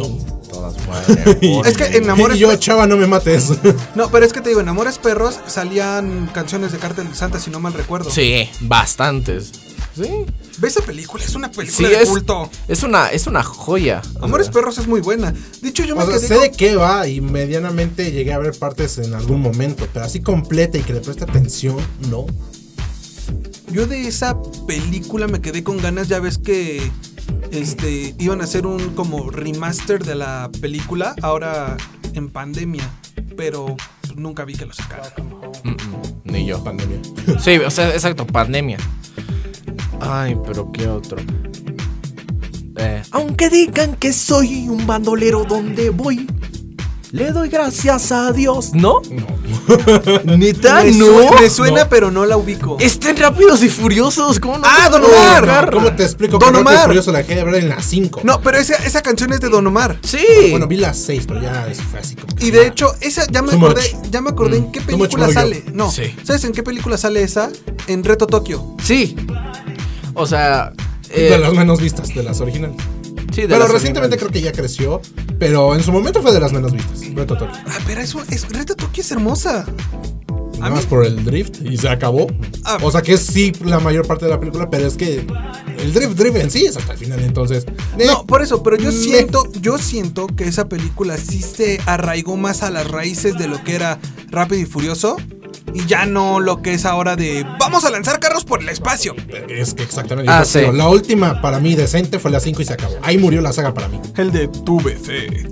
[0.51, 1.97] Todas mueren por Es que mí.
[1.97, 3.51] en Amores y yo, Perros- chava, no me mates.
[3.95, 7.51] No, pero es que te digo, en Amores Perros salían canciones de Cártel Santa, si
[7.51, 8.11] no mal recuerdo.
[8.11, 9.51] Sí, bastantes.
[9.97, 10.27] Sí.
[10.59, 11.25] ¿Ves esa película?
[11.25, 12.51] Es una Sí, película de es, culto.
[12.69, 14.03] es una, es una joya.
[14.21, 15.33] Amores Perros es muy buena.
[15.63, 18.33] De hecho, yo me O sea, quedé sé con- de qué va y medianamente llegué
[18.33, 21.77] a ver partes en algún momento, pero así completa y que le preste atención,
[22.11, 22.27] no.
[23.71, 26.91] Yo de esa película me quedé con ganas, ya ves que
[27.51, 31.77] este iban a hacer un como remaster de la película ahora
[32.15, 32.89] en pandemia,
[33.37, 33.77] pero
[34.15, 35.11] nunca vi que lo sacaran.
[35.65, 35.77] mm, mm,
[36.25, 36.63] ni yo.
[36.63, 36.99] Pandemia.
[37.43, 38.79] Sí, o sea, exacto, pandemia.
[40.01, 41.19] Ay, pero qué otro.
[42.79, 46.27] Eh, aunque digan que soy un bandolero donde voy,
[47.11, 48.73] le doy gracias a Dios.
[48.75, 49.01] ¿No?
[49.11, 49.27] No.
[50.37, 51.33] Neta, me, no.
[51.41, 51.89] me suena, No.
[51.89, 52.77] pero no la ubico.
[52.79, 54.39] Están rápidos y furiosos.
[54.39, 54.65] ¿Cómo no?
[54.67, 55.71] Ah, Don Omar.
[55.73, 56.37] ¿Cómo te explico?
[56.39, 56.87] Don que Rápido y Omar.
[56.87, 58.21] Furioso la dejé de ver en las 5.
[58.25, 59.99] No, pero esa, esa canción es de Don Omar.
[60.03, 60.19] Sí.
[60.51, 62.27] Bueno, vi las 6, pero ya es- fue así como.
[62.41, 64.11] Y de hecho, esa ya me Too acordé, much.
[64.11, 65.65] ya me acordé en qué Too much película sale.
[65.73, 66.15] No, Sí.
[66.23, 67.49] ¿sabes en qué película sale esa?
[67.87, 68.77] En Reto Tokio.
[68.85, 69.17] Sí.
[70.17, 70.73] O sea.
[71.15, 72.77] de eh, las menos vistas, de las originales.
[73.33, 74.19] sí, de pero las recientemente originales.
[74.19, 75.01] creo que ya creció,
[75.39, 77.01] pero en su momento fue de las menos vistas.
[77.15, 77.55] Reto Tokio.
[77.67, 79.65] Ah, pero eso es Reto Tokio es hermosa.
[80.59, 82.27] Nada más por el drift y se acabó.
[82.65, 82.79] Ah.
[82.83, 85.27] o sea que es sí la mayor parte de la película, pero es que
[85.79, 87.67] el drift drift en sí es hasta el final, entonces.
[87.99, 91.79] eh, No, por eso, pero yo Me- siento, yo siento que esa película sí se
[91.85, 93.99] arraigó más a las raíces de lo que era
[94.31, 95.17] Rápido y Furioso
[95.75, 99.15] y ya no lo que es ahora de vamos a lanzar carros por el espacio.
[99.49, 100.31] Es que exactamente.
[100.31, 100.61] Ah, sí.
[100.73, 102.95] La última para mí decente fue la 5 y se acabó.
[103.03, 104.01] Ahí murió la saga para mí.
[104.17, 105.47] El de tuve fe.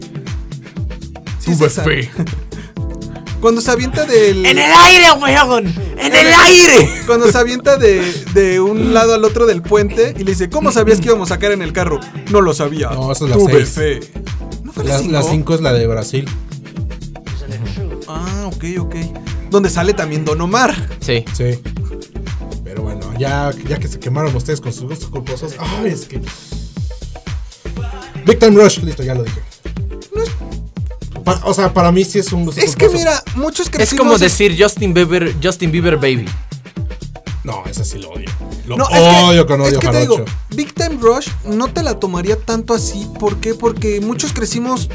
[1.38, 1.84] Sí, Tuve César.
[1.84, 2.10] fe.
[3.40, 4.46] Cuando se avienta del.
[4.46, 5.66] ¡En el aire, weón!
[5.98, 6.88] ¡En el aire!
[7.04, 8.00] Cuando se avienta de,
[8.32, 11.38] de un lado al otro del puente y le dice, ¿cómo sabías que íbamos a
[11.38, 12.00] caer en el carro?
[12.30, 12.88] No lo sabía.
[12.88, 13.68] No, esa es la Tuve seis.
[13.70, 14.00] fe.
[14.62, 15.28] ¿No fue La la 5?
[15.30, 16.26] 5 es la de Brasil.
[18.08, 18.94] Ah, ok, ok.
[19.54, 20.74] Donde sale también Don Omar.
[20.98, 21.24] Sí.
[21.32, 21.60] Sí.
[22.64, 25.54] Pero bueno, ya, ya que se quemaron ustedes con sus gustos culposos.
[25.60, 26.20] Ay, es que.
[28.26, 29.40] Big Time Rush, listo, ya lo dije.
[31.24, 32.98] Pa- o sea, para mí sí es un gusto Es que culposo.
[32.98, 36.26] mira, muchos Es crecimos como en- decir Justin Bieber, Justin Bieber Baby.
[37.44, 38.28] No, ese sí lo odio.
[38.66, 40.24] Lo No, es que- odio con es odio que te jarocho.
[40.24, 43.06] digo, Big Time Rush no te la tomaría tanto así.
[43.20, 43.54] ¿Por qué?
[43.54, 44.88] Porque muchos crecimos.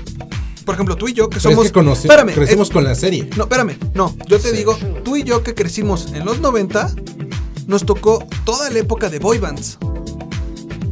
[0.69, 1.65] Por ejemplo, tú y yo, que somos.
[1.65, 3.27] es que conocí- Espérame, crecimos con la serie.
[3.35, 3.75] No, espérame.
[3.95, 6.93] No, yo te digo, tú y yo que crecimos en los 90,
[7.65, 9.79] nos tocó toda la época de boy bands.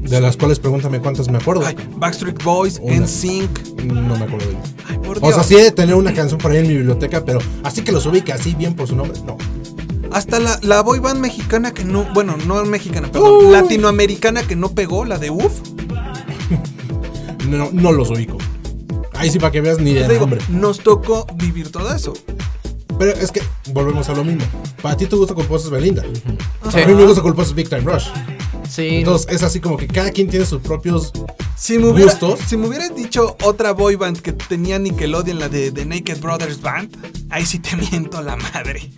[0.02, 1.64] De las cuales pregúntame cuántas me acuerdo.
[1.64, 2.96] Ay, Backstreet Boys, Una.
[3.02, 3.84] NSYNC.
[3.84, 4.60] No me acuerdo de ello.
[4.90, 5.36] Ay, por O Dios.
[5.36, 7.92] sea, sí he de tener una canción por ahí en mi biblioteca, pero así que
[7.92, 9.38] los ubique así bien por su nombre, no.
[10.12, 12.12] Hasta la, la boy band mexicana que no.
[12.16, 13.52] Bueno, no mexicana, perdón.
[13.52, 15.54] Latinoamericana que no pegó, la de UF.
[17.48, 18.37] No, no los ubico.
[19.18, 20.42] Ahí sí para que veas ni de digo, nombre.
[20.50, 22.14] nos tocó vivir todo eso.
[23.00, 24.44] Pero es que volvemos a lo mismo.
[24.82, 26.04] Para ti tu gusto culposo es Belinda.
[26.72, 26.82] Sí.
[26.82, 28.08] A mí mi gusto culposo es Big Time Rush.
[28.68, 28.88] Sí.
[28.98, 31.12] Entonces es así como que cada quien tiene sus propios.
[31.56, 32.40] Si me, hubiera, ¿Gustos?
[32.48, 36.62] si me hubieras dicho otra boy band que tenía Nickelodeon, la de The Naked Brothers
[36.62, 36.96] Band,
[37.30, 38.92] ahí sí te miento la madre.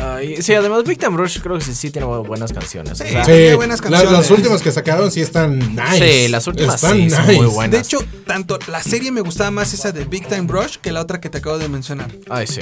[0.00, 3.00] Ay, sí, además Big Time Rush creo que sí, sí tiene bu- buenas canciones.
[3.00, 3.10] o Sí.
[3.10, 3.32] sea, Sí.
[3.32, 4.12] tiene buenas la- canciones.
[4.18, 6.22] las últimas que sacaron sí están nice.
[6.24, 7.36] Sí, las últimas están sí son nice.
[7.40, 7.72] muy buenas.
[7.72, 11.00] De hecho, tanto la serie me gustaba más esa de Big Time Rush que la
[11.00, 12.10] otra que te acabo de mencionar.
[12.30, 12.60] Ay, sí.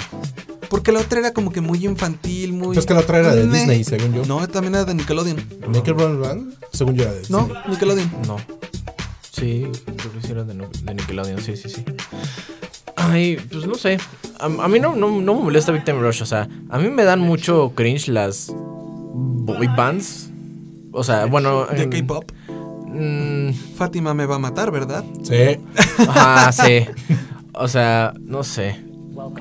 [0.70, 2.74] Porque la otra era como que muy infantil, muy.
[2.74, 3.46] Pues que la otra era de.
[3.46, 4.24] Disney, según yo.
[4.24, 5.36] No, también era de Nickelodeon.
[6.20, 7.62] Band, según yo era de No, Disney.
[7.68, 8.10] Nickelodeon.
[8.26, 8.36] No.
[9.30, 11.84] Sí, creo que sí era de Nickelodeon, sí, sí, sí.
[13.06, 13.98] Ay, pues no sé.
[14.40, 16.22] A, a mí no, no, no me molesta Big Time Rush.
[16.22, 20.30] O sea, a mí me dan mucho cringe las boy bands.
[20.92, 21.66] O sea, bueno.
[21.66, 22.30] De en- K-pop.
[22.88, 25.04] mm, Fátima me va a matar, ¿verdad?
[25.22, 25.58] Sí.
[26.08, 26.86] Ajá, sí.
[27.52, 28.80] O sea, no sé.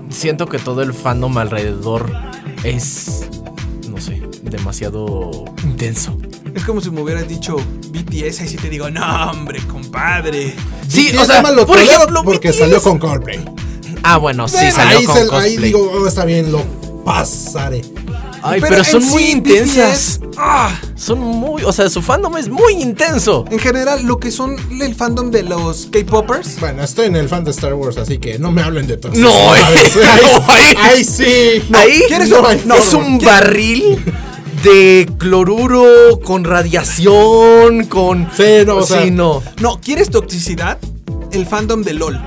[0.09, 2.11] Siento que todo el fandom alrededor
[2.63, 3.27] es,
[3.89, 6.17] no sé, demasiado intenso.
[6.55, 7.57] Es como si me hubieras dicho
[7.89, 10.55] BTS, ahí sí te digo, no, hombre, compadre.
[10.87, 12.59] Sí, BTS o sea, por ejemplo, porque BTS.
[12.59, 13.43] salió con Coldplay.
[14.03, 16.63] Ah, bueno, sí, Bueno, salió ahí, con se- ahí digo, oh, está bien, lo
[17.03, 17.81] pasaré.
[18.41, 20.19] Ay, pero, son muy intensas.
[20.21, 23.43] BTS, ah, Son muy, o sea, su fandom es muy intenso.
[23.51, 26.59] en general, lo que son el fandom de los K-popers.
[26.59, 29.11] Bueno, estoy en el fan de Star Wars, así que no me hablen de todo.
[29.15, 29.59] No, eh,
[30.21, 31.63] no, ahí- ahí sí.
[31.73, 33.97] Ahí ¿quieres no no, es un barril
[34.65, 38.27] de cloruro con radiación, con...
[38.35, 39.41] Sí, no, o sea- Sí, no.
[39.61, 40.77] No, ¿quieres toxicidad?
[41.31, 42.19] El fandom de LOL.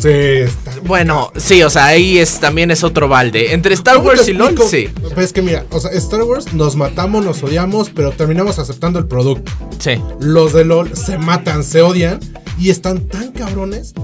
[0.00, 0.72] Sí, está.
[0.84, 3.54] Bueno, sí, o sea, ahí es, también es otro balde.
[3.54, 4.88] Entre Star ¿Cómo te Wars y LOL, sí.
[5.14, 8.98] Pues es que mira, o sea, Star Wars nos matamos, nos odiamos, pero terminamos aceptando
[8.98, 9.52] el producto.
[9.78, 9.92] Sí.
[10.20, 12.18] Los de LOL se matan, se odian
[12.58, 13.94] y están tan cabrones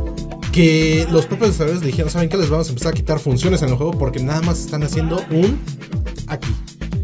[0.52, 2.36] que los propios desarrolladores dijeron, ¿saben qué?
[2.36, 5.22] Les vamos a empezar a quitar funciones en el juego porque nada más están haciendo
[5.30, 5.60] un
[6.28, 6.54] aquí.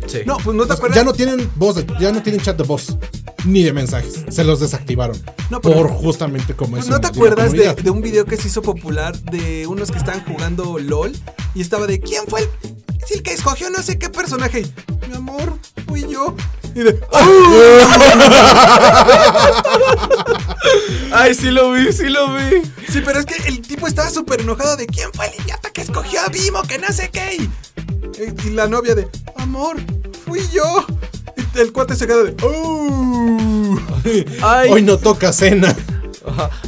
[0.07, 0.21] Sí.
[0.25, 0.97] No, pues no te acuerdas.
[0.97, 2.97] ya no tienen voz, de- ya no tienen chat de voz
[3.45, 4.25] ni de mensajes.
[4.29, 5.21] Se los desactivaron.
[5.51, 6.89] No, pero- por justamente como es.
[6.89, 10.79] ¿No te acuerdas de, un video que se hizo popular de unos que estaban jugando
[10.79, 11.13] LOL
[11.55, 12.49] y estaba de ¿quién fue el,
[13.03, 14.67] es el que escogió no sé qué personaje?
[15.09, 16.35] Mi amor, fui yo.
[16.75, 17.01] Y de
[21.13, 22.63] Ay, sí lo vi, sí lo vi.
[22.91, 25.83] Sí, pero es que el tipo estaba súper enojado de ¿quién fue el idiota que
[25.83, 26.63] escogió a Vimo?
[26.63, 27.37] Que no sé qué.
[27.37, 27.51] Y,
[28.45, 29.77] y la novia de amor,
[30.25, 30.85] fui yo.
[31.55, 33.79] Y el cuate se queda de "Oh".
[34.43, 35.75] Ay, Hoy no toca cena.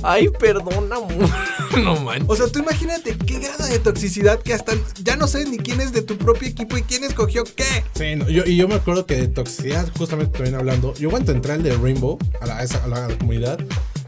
[0.03, 1.29] Ay, perdona, amor.
[1.85, 2.25] No manches.
[2.29, 4.73] O sea, tú imagínate qué grado de toxicidad que hasta
[5.03, 7.85] ya no sé ni quién es de tu propio equipo y quién escogió qué.
[7.95, 11.31] Sí, no, yo, y yo me acuerdo que de toxicidad, justamente también hablando, yo cuando
[11.33, 13.59] entré al de Rainbow, a la, a la comunidad,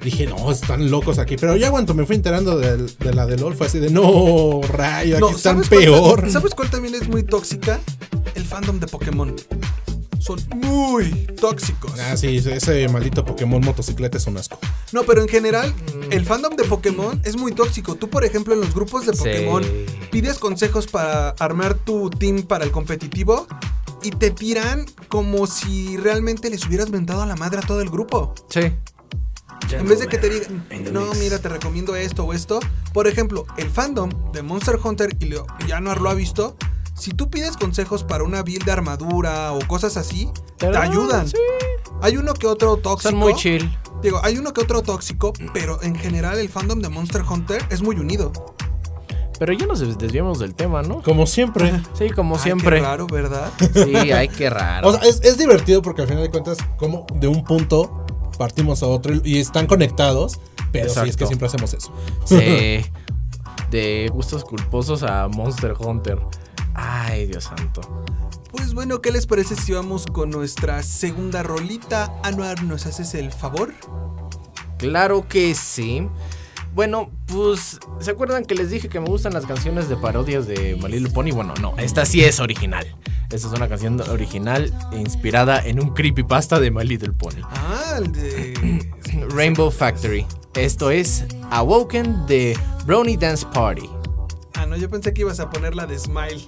[0.03, 1.37] dije, no, están locos aquí.
[1.37, 5.17] Pero ya cuando me fui enterando de, la de LOL, fue así de, no, rayo,
[5.17, 6.31] aquí están ¿sabes cuál peor.
[6.31, 7.81] ¿Sabes cuál también es muy tóxica?
[8.35, 9.35] El fandom de Pokémon.
[10.19, 11.11] Son muy
[11.41, 11.93] tóxicos.
[11.99, 14.59] Ah, sí, ese maldito Pokémon motocicleta es un asco.
[14.93, 15.73] No, pero en general,
[16.11, 17.95] el fandom de Pokémon es muy tóxico.
[17.95, 19.21] Tú, por ejemplo, en los grupos de Sí.
[19.21, 19.65] Pokémon,
[20.11, 23.47] pides consejos para armar tu team para el competitivo
[24.03, 27.89] y te tiran como si realmente les hubieras mentado a la madre a todo el
[27.89, 28.35] grupo.
[28.51, 28.61] Sí.
[29.73, 32.61] En vez de que te digan, no, mira, te recomiendo esto o esto.
[32.93, 36.57] Por ejemplo, el fandom de Monster Hunter, y lo- ya no lo ha visto,
[36.95, 41.29] si tú pides consejos para una build de armadura o cosas así, te, dan, ayudan.
[41.29, 41.37] sí.
[42.03, 43.11] Hay uno que otro tóxico.
[43.11, 43.71] Son muy chill.
[44.03, 47.83] Digo, hay uno que otro tóxico, pero en general el fandom de Monster Hunter es
[47.83, 48.33] muy unido.
[49.39, 51.01] Pero ya nos desviamos del tema, ¿no?
[51.03, 51.81] Como siempre.
[51.95, 52.77] Sí, como Ay, siempre.
[52.79, 53.51] Qué raro, ¿verdad?
[53.73, 54.89] Sí, ay, qué raro.
[54.89, 58.00] O sea, es, es divertido porque al final de cuentas, como de un punto
[58.41, 60.41] partimos a otro y, están conectados,
[60.73, 61.19] pero sí es Exacto.
[61.19, 61.93] que siempre hacemos eso.
[62.25, 62.81] Sí.
[63.71, 66.19] De gustos culposos a Monster Hunter.
[66.73, 67.83] Ay, Dios santo.
[68.51, 72.19] Pues bueno, ¿qué les parece si vamos con nuestra segunda rolita?
[72.23, 73.75] Anuar, ¿nos haces el favor?
[74.79, 76.09] Claro que sí.
[76.75, 80.79] Bueno, pues, ¿se acuerdan que les dije que me gustan las canciones de parodias de
[80.81, 81.33] My Little Pony?
[81.33, 82.87] Bueno, no, esta sí es original.
[83.31, 87.43] Esta es una canción original inspirada en un creepypasta de My Little Pony.
[87.43, 88.91] Ah, el de.
[89.31, 90.27] Rainbow Factory.
[90.55, 93.89] Esto es Awoken de Brownie Dance Party.
[94.55, 96.45] Ah, no, yo pensé que ibas a poner la de Smile.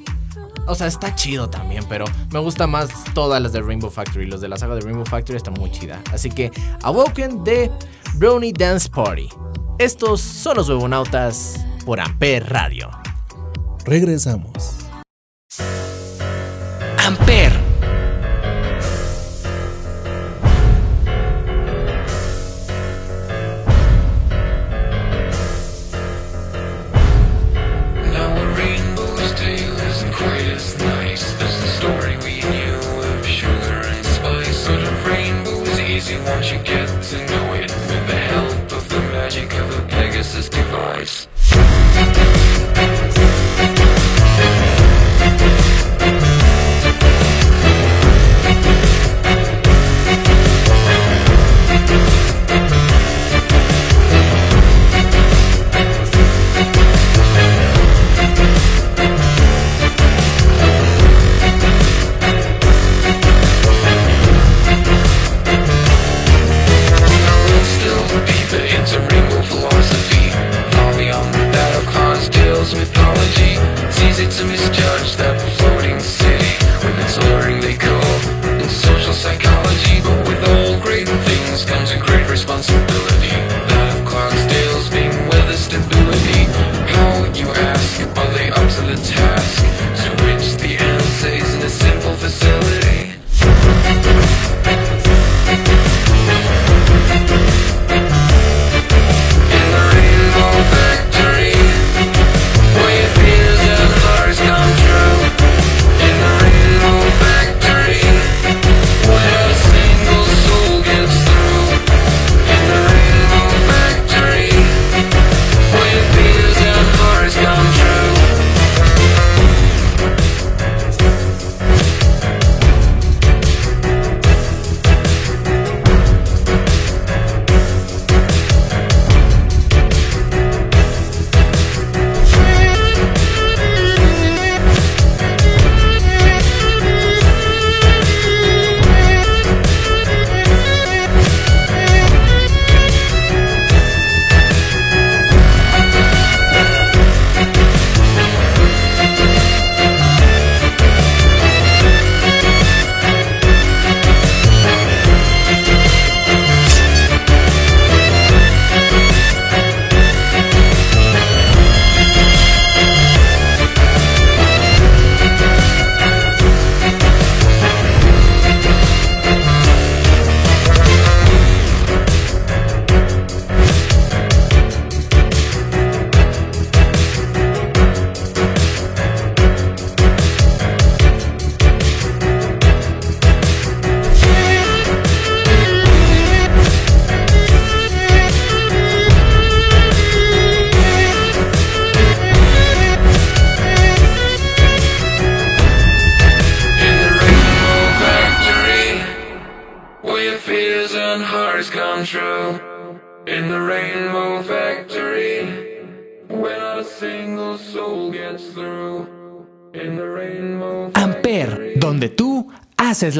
[0.67, 4.27] O sea, está chido también, pero me gusta más todas las de Rainbow Factory.
[4.27, 6.01] Los de la saga de Rainbow Factory están muy chida.
[6.13, 7.71] Así que Awoken de
[8.15, 9.29] Brownie Dance Party.
[9.79, 12.91] Estos son los huevonautas por Amper Radio.
[13.85, 14.77] Regresamos.
[16.99, 17.53] Amper.
[28.13, 29.33] Now a rainbow's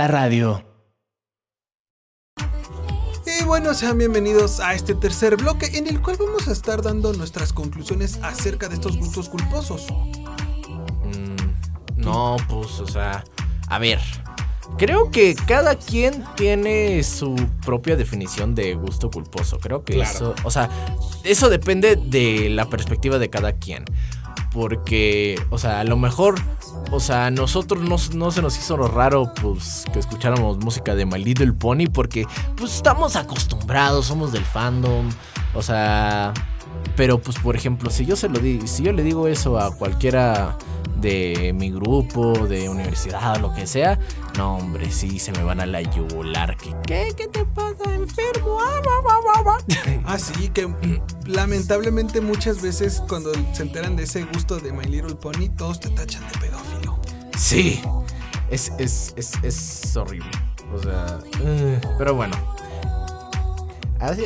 [0.03, 0.65] la radio.
[3.25, 7.13] Y bueno, sean bienvenidos a este tercer bloque en el cual vamos a estar dando
[7.13, 9.87] nuestras conclusiones acerca de estos gustos culposos.
[11.05, 13.23] Mm, no, pues, o sea,
[13.69, 14.01] a ver.
[14.77, 19.59] Creo que cada quien tiene su propia definición de gusto culposo.
[19.61, 20.11] Creo que Claro.
[20.11, 20.69] eso, o sea,
[21.25, 23.85] eso depende de la perspectiva de cada quien.
[24.53, 26.35] Porque, o sea, a lo mejor,
[26.91, 30.95] o sea, a nosotros no, no se nos hizo lo raro, pues, que escucháramos música
[30.95, 32.27] de My Little Pony, porque,
[32.57, 35.09] pues, estamos acostumbrados, somos del fandom,
[35.55, 36.35] o sea,
[36.97, 39.75] pero, pues, por ejemplo, si yo se lo di, si yo le digo eso a
[39.75, 40.57] cualquiera
[41.03, 43.99] de mi grupo, de universidad, lo que sea,
[44.39, 47.13] no, hombre, sí, se me van a la yugular, que, ¿qué?
[47.17, 48.59] ¿Qué te pasa, enfermo?
[48.61, 50.13] Ah, bah, bah, bah, bah.
[50.13, 50.73] Así que
[51.27, 55.91] lamentablemente muchas veces cuando se enteran de ese gusto de My Little Pony, todos te
[55.91, 56.99] tachan de pedófilo.
[57.37, 57.83] Sí,
[58.51, 60.31] es, es, es, es horrible.
[60.73, 62.37] O sea, eh, pero bueno.
[63.99, 64.25] Así,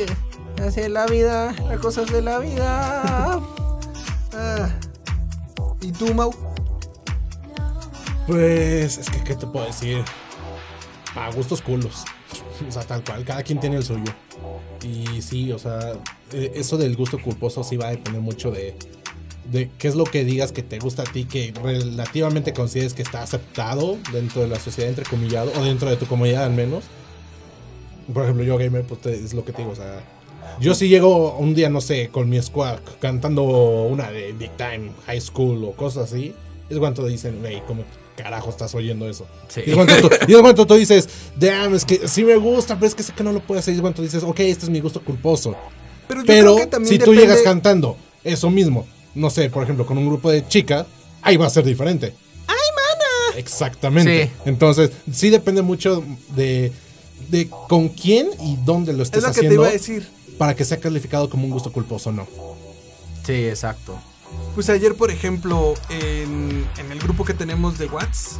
[0.65, 3.41] así es la vida, las cosas de la vida.
[4.39, 4.69] Ah.
[5.81, 6.31] ¿Y tú, Mau?
[8.27, 10.03] Pues, es que, ¿qué te puedo decir?
[11.15, 12.03] A gustos culos.
[12.67, 14.11] O sea, tal cual, cada quien tiene el suyo.
[14.83, 15.93] Y sí, o sea,
[16.33, 18.75] eh, eso del gusto culposo sí va a depender mucho de,
[19.51, 23.01] de qué es lo que digas que te gusta a ti, que relativamente consideres que
[23.01, 26.83] está aceptado dentro de la sociedad, entre comillado, o dentro de tu comunidad al menos.
[28.13, 30.03] Por ejemplo, yo gamer, pues es lo que te digo, o sea,
[30.59, 34.91] yo si llego un día, no sé, con mi squad cantando una de Big Time,
[35.05, 36.33] High School o cosas así,
[36.69, 37.83] es cuando dicen, wey, ¿cómo
[38.17, 39.25] carajo estás oyendo eso?
[39.47, 39.61] Sí.
[39.65, 41.07] Y es cuando tú, y es cuando tú dices,
[41.37, 43.73] damn, es que sí me gusta, pero es que sé que no lo puedo hacer.
[43.73, 45.55] Y es cuando tú dices, ok, este es mi gusto culposo.
[46.09, 49.49] Pero, yo Pero creo que también si tú depende- llegas cantando eso mismo, no sé,
[49.49, 50.85] por ejemplo, con un grupo de chicas,
[51.21, 52.13] ahí va a ser diferente.
[52.47, 53.37] ¡Ay, mana!
[53.39, 54.25] Exactamente.
[54.25, 54.31] Sí.
[54.45, 56.03] Entonces, sí depende mucho
[56.35, 56.71] de,
[57.29, 60.07] de con quién y dónde lo estés Es lo que te haciendo iba a decir.
[60.37, 62.27] para que sea calificado como un gusto culposo o no.
[63.25, 63.97] Sí, exacto.
[64.55, 68.39] Pues ayer, por ejemplo, en, en el grupo que tenemos de Watts,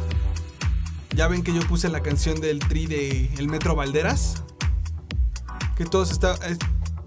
[1.14, 4.42] ya ven que yo puse la canción del tri de El Metro Valderas.
[5.76, 6.38] Que todos estaban.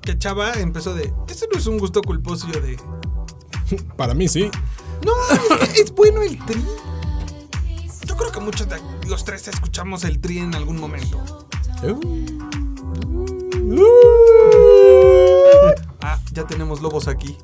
[0.01, 1.13] Que Chava empezó de.
[1.29, 2.47] Ese no es un gusto culposo.
[2.51, 2.77] Yo de.
[3.97, 4.49] Para mí sí.
[5.05, 5.13] No,
[5.61, 6.63] es que es bueno el tri.
[8.05, 8.77] Yo creo que muchos de
[9.07, 11.47] los tres escuchamos el tri en algún momento.
[16.01, 17.37] Ah, ya tenemos lobos aquí.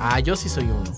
[0.00, 0.90] Ah, yo sí soy uno.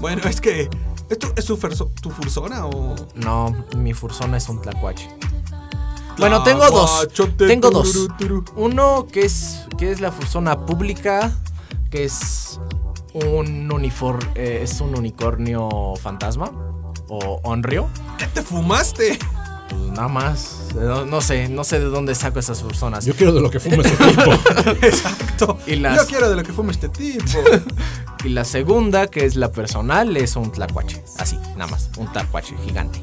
[0.00, 0.68] Bueno, es que.
[1.10, 2.94] ¿Esto es tu, ferso- tu fursona o.?
[3.14, 5.08] No, mi fursona es un tlacuache.
[6.18, 7.08] Bueno, tengo dos.
[7.48, 8.08] Tengo dos.
[8.56, 11.32] Uno que es que es la fursona pública,
[11.90, 12.60] que es
[13.14, 13.70] un
[14.34, 16.50] eh, es un unicornio fantasma
[17.08, 17.88] o onryo.
[18.18, 19.18] ¿Qué te fumaste?
[19.78, 20.58] Pues nada más.
[20.74, 23.04] No, no sé, no sé de dónde saco esas fursonas.
[23.04, 24.32] Yo quiero de lo que fume ese tipo.
[24.86, 25.58] Exacto.
[25.66, 27.24] Y las- Yo quiero de lo que fume este tipo.
[28.24, 31.02] Y la segunda, que es la personal, es un tlacuache.
[31.18, 31.90] Así, nada más.
[31.96, 33.02] Un tlacuache gigante.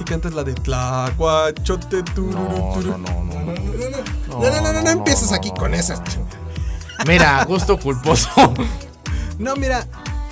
[0.00, 3.34] y cantas la de Tlacuachote, tururú, No, no, no, no.
[3.34, 4.40] no.
[4.40, 6.02] No, no, no, no, no empieces aquí con esas.
[7.06, 8.28] Mira, gusto culposo.
[9.38, 9.86] No, mira,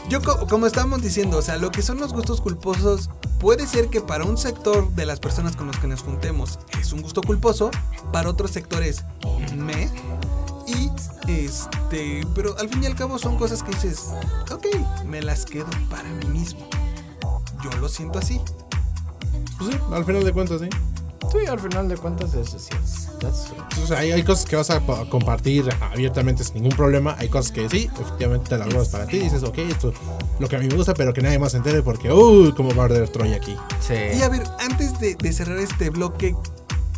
[0.09, 3.89] yo co- como estábamos diciendo, o sea, lo que son los gustos culposos puede ser
[3.89, 7.21] que para un sector de las personas con los que nos juntemos es un gusto
[7.23, 7.71] culposo,
[8.13, 9.05] para otros sectores
[9.57, 9.91] me
[10.67, 10.91] y
[11.31, 14.07] este, pero al fin y al cabo son cosas que dices,
[14.51, 14.67] ok,
[15.07, 16.61] me las quedo para mí mismo.
[17.65, 18.41] Yo lo siento así.
[19.59, 20.69] Pues sí, al final de cuentas, sí.
[21.33, 22.71] Sí, al final de cuentas es así.
[23.95, 27.17] Hay, hay cosas que vas a pa- compartir abiertamente sin ningún problema.
[27.19, 29.19] Hay cosas que sí, efectivamente te las guardas para ti.
[29.19, 29.97] Dices, ok, esto es
[30.39, 32.75] lo que a mí me gusta, pero que nadie más se entere porque, uy, cómo
[32.75, 33.53] va a arder Troya aquí.
[33.53, 34.23] Y Sí.
[34.23, 36.35] a ver, antes de, de cerrar este bloque,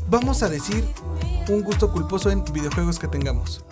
[0.09, 0.85] vamos a decir
[1.49, 3.65] un gusto culposo en videojuegos que tengamos.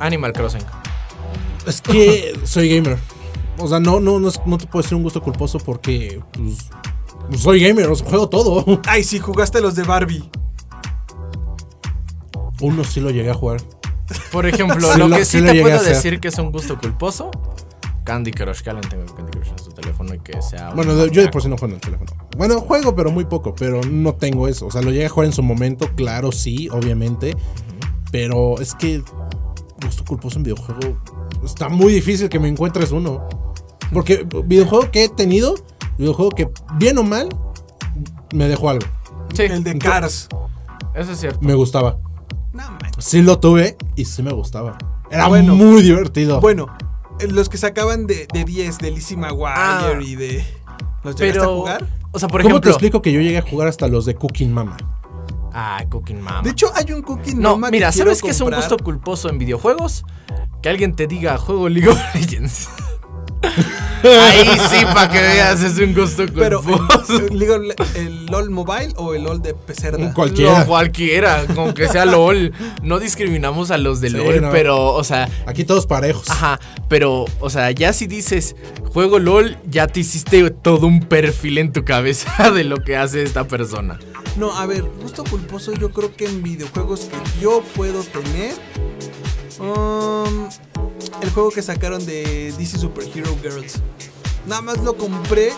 [0.00, 0.62] Animal Crossing.
[1.66, 2.98] Es que soy gamer.
[3.58, 6.68] O sea, no, no, no, es- no te puedo decir un gusto culposo porque, pues,
[7.28, 8.80] pues, soy gamer, o sea, juego todo.
[8.86, 10.28] Ay, sí, jugaste los de Barbie.
[12.60, 13.60] Uno sí lo llegué a jugar.
[14.32, 16.50] Por ejemplo, Sí lo lo- que sí sí lo te puedo decir que es un
[16.52, 17.30] gusto culposo.
[18.04, 20.70] Candy Crush, que alguien tenga Candy Crush en su teléfono y que sea.
[20.70, 22.12] un Bueno, yo de por sí no juego en el teléfono.
[22.36, 24.66] Bueno, juego, pero muy poco, pero no tengo eso.
[24.66, 27.34] O sea, lo llegué a jugar en su momento, claro, sí, obviamente.
[28.12, 29.02] Pero es que
[29.82, 30.98] gusto culposo en videojuego
[31.44, 33.26] está muy difícil que me encuentres uno.
[33.92, 35.54] Porque videojuego que he tenido,
[35.98, 37.28] videojuego que bien o mal
[38.32, 38.86] me dejó algo.
[39.34, 40.28] Sí, El de Cars.
[40.94, 41.38] eso es cierto.
[41.42, 41.98] Me gustaba.
[42.52, 42.78] No, man.
[42.98, 44.78] Sí lo tuve y sí me gustaba.
[45.10, 45.54] Era Bueno.
[45.54, 46.40] muy divertido.
[46.40, 46.66] Bueno,
[47.20, 49.92] eh, los que sacaban de, de 10, de Lizzie McGuire Ah.
[50.00, 50.44] y de.
[51.02, 51.86] ¿Los llegaste a jugar?
[52.12, 54.52] O sea, por ¿Cómo te explico que yo llegué a jugar hasta los de Cooking
[54.52, 54.76] Mama?
[55.52, 56.42] Ah, Cooking Mama.
[56.42, 59.28] De hecho, hay un cookie no, Mama mira, que ¿sabes qué es un gusto culposo
[59.28, 60.04] en videojuegos?
[60.62, 62.68] Que alguien te diga juego League of Legends.
[64.04, 67.16] Ahí sí, para que veas, es un gusto Pero, culposo.
[67.20, 67.56] eh, digo,
[67.94, 70.12] ¿el LOL Mobile o el LOL de Pecerda?
[70.12, 70.58] Cualquiera.
[70.60, 72.52] No, cualquiera, con que sea LOL.
[72.82, 74.50] No discriminamos a los de Sí, LOL, no.
[74.50, 76.28] pero, o sea, Aquí todos parejos.
[76.28, 78.56] ajá, pero, o sea, ya si dices
[78.92, 83.22] juego LOL, ya te hiciste todo un perfil en tu cabeza de lo que hace
[83.22, 83.98] esta persona.
[84.36, 88.52] No, a ver, gusto culposo yo creo que en videojuegos que yo puedo tener...
[89.60, 90.48] um,
[91.22, 93.80] el juego que sacaron de DC Super Hero Girls.
[94.46, 95.52] Nada más lo compré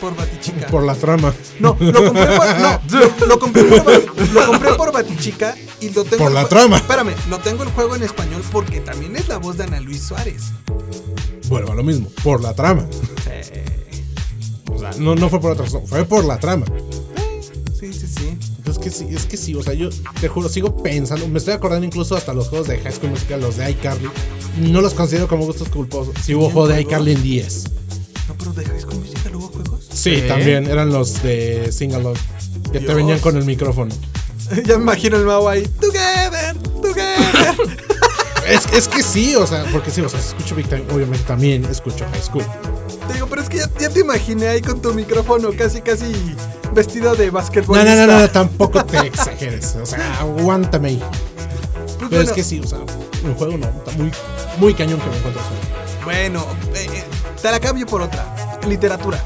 [0.00, 0.66] por Batichica.
[0.68, 1.34] Por la trama.
[1.58, 2.80] No, lo compré por, no,
[3.20, 6.24] lo, lo compré por, lo compré por Batichica y lo tengo...
[6.24, 6.76] Por la trama.
[6.76, 10.02] Espérame, lo tengo el juego en español porque también es la voz de Ana Luis
[10.02, 10.44] Suárez.
[11.48, 12.08] Vuelvo a lo mismo.
[12.22, 12.86] Por la trama.
[14.72, 15.86] O sea, no, no fue por otra razón.
[15.86, 16.66] Fue por la trama.
[17.78, 18.38] Sí, sí, sí.
[18.68, 19.88] Es que sí, es que sí, o sea, yo
[20.20, 23.40] te juro, sigo pensando, me estoy acordando incluso hasta los juegos de High School Musical,
[23.40, 24.10] los de iCarly,
[24.58, 26.14] no los considero como gustos culposos.
[26.22, 27.64] Si hubo juego de iCarly en 10.
[28.28, 29.86] No, pero de High School Musical hubo juegos.
[29.92, 32.16] Sí, también, eran los de Singalong,
[32.72, 32.94] que te Dios.
[32.94, 33.94] venían con el micrófono.
[34.64, 35.66] ya me imagino el Mau ahí.
[35.80, 37.78] Together, together.
[38.48, 41.22] Es, es que sí, o sea, porque sí, o sea, si escucho Big Time, obviamente
[41.26, 42.44] también escucho High School.
[43.06, 46.06] Te digo, pero es que ya, ya te imaginé ahí con tu micrófono casi, casi
[46.72, 47.94] vestido de No, basquetbolista.
[47.94, 51.02] no, no, no, tampoco te exageres, o sea, aguántame ahí.
[51.02, 52.78] Pues Pero bueno, es que sí, o sea,
[53.22, 54.10] un juego no, está muy,
[54.58, 56.04] muy cañón que me encuentro solo.
[56.04, 57.04] Bueno, eh, eh,
[57.40, 58.58] te la cambio por otra.
[58.66, 59.22] Literatura.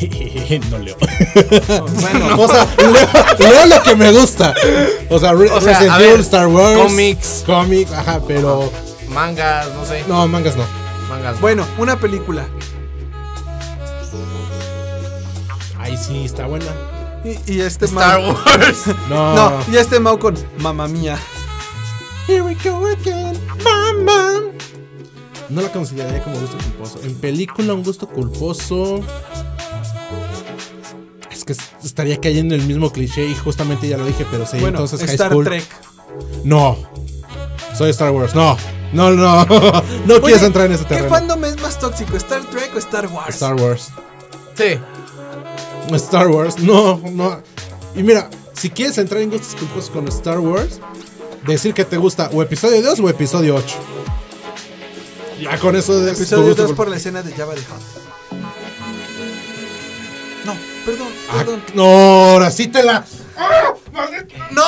[0.70, 0.96] no leo.
[2.00, 4.54] Bueno, O sea, leo, leo lo que me gusta.
[5.10, 6.80] O sea, O sea, Resident Evil, Star Wars.
[6.82, 7.42] cómics.
[7.46, 8.70] Cómics, ajá, pero.
[9.08, 10.04] Mangas, no sé.
[10.06, 10.64] No, mangas no.
[11.08, 11.34] Mangas.
[11.36, 11.40] no.
[11.40, 12.46] bueno, una película.
[15.78, 16.66] Ahí sí, está buena.
[17.24, 18.96] Y, y este Star Mau- Wars.
[19.08, 19.34] No.
[19.34, 21.18] No, y este Mau con Mamma Mía.
[22.28, 24.40] Here we go again, mama.
[25.48, 27.00] No la consideraría como gusto culposo.
[27.02, 29.00] En película, un gusto culposo.
[31.30, 34.44] Es que es- estaría cayendo en el mismo cliché y justamente ya lo dije, pero
[34.44, 35.44] sí, Bueno, entonces High Star School.
[35.44, 35.64] Trek.
[36.44, 36.76] No.
[37.76, 38.34] Soy Star Wars.
[38.34, 38.56] No.
[38.92, 39.44] No, no.
[40.06, 41.08] no Oye, quieres entrar en ese ¿Qué terreno.
[41.14, 43.34] fandom es más tóxico, Star Trek o Star Wars?
[43.34, 43.88] Star Wars.
[44.54, 44.78] Sí.
[45.94, 47.40] Star Wars, no, no.
[47.96, 50.80] Y mira, si quieres entrar en gustos culposos con Star Wars,
[51.46, 53.76] decir que te gusta o episodio 2 o episodio 8.
[55.40, 57.66] Ya con eso de Episodio 2 por la escena de Java de Hutt.
[60.44, 61.62] No, perdón, perdón.
[61.68, 63.04] Ah, No, ahora sí te la.
[64.50, 64.64] ¡No!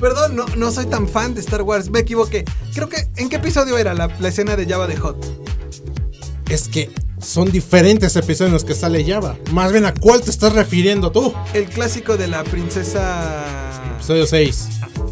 [0.00, 1.90] Perdón, no, no soy tan fan de Star Wars.
[1.90, 2.44] Me equivoqué.
[2.74, 3.08] Creo que.
[3.16, 5.16] ¿En qué episodio era la, la escena de Java de Hot?
[6.48, 9.36] Es que son diferentes episodios en los que sale Java.
[9.52, 11.34] Más bien, ¿a cuál te estás refiriendo tú?
[11.52, 13.44] El clásico de la princesa.
[14.00, 14.68] Episodio 6.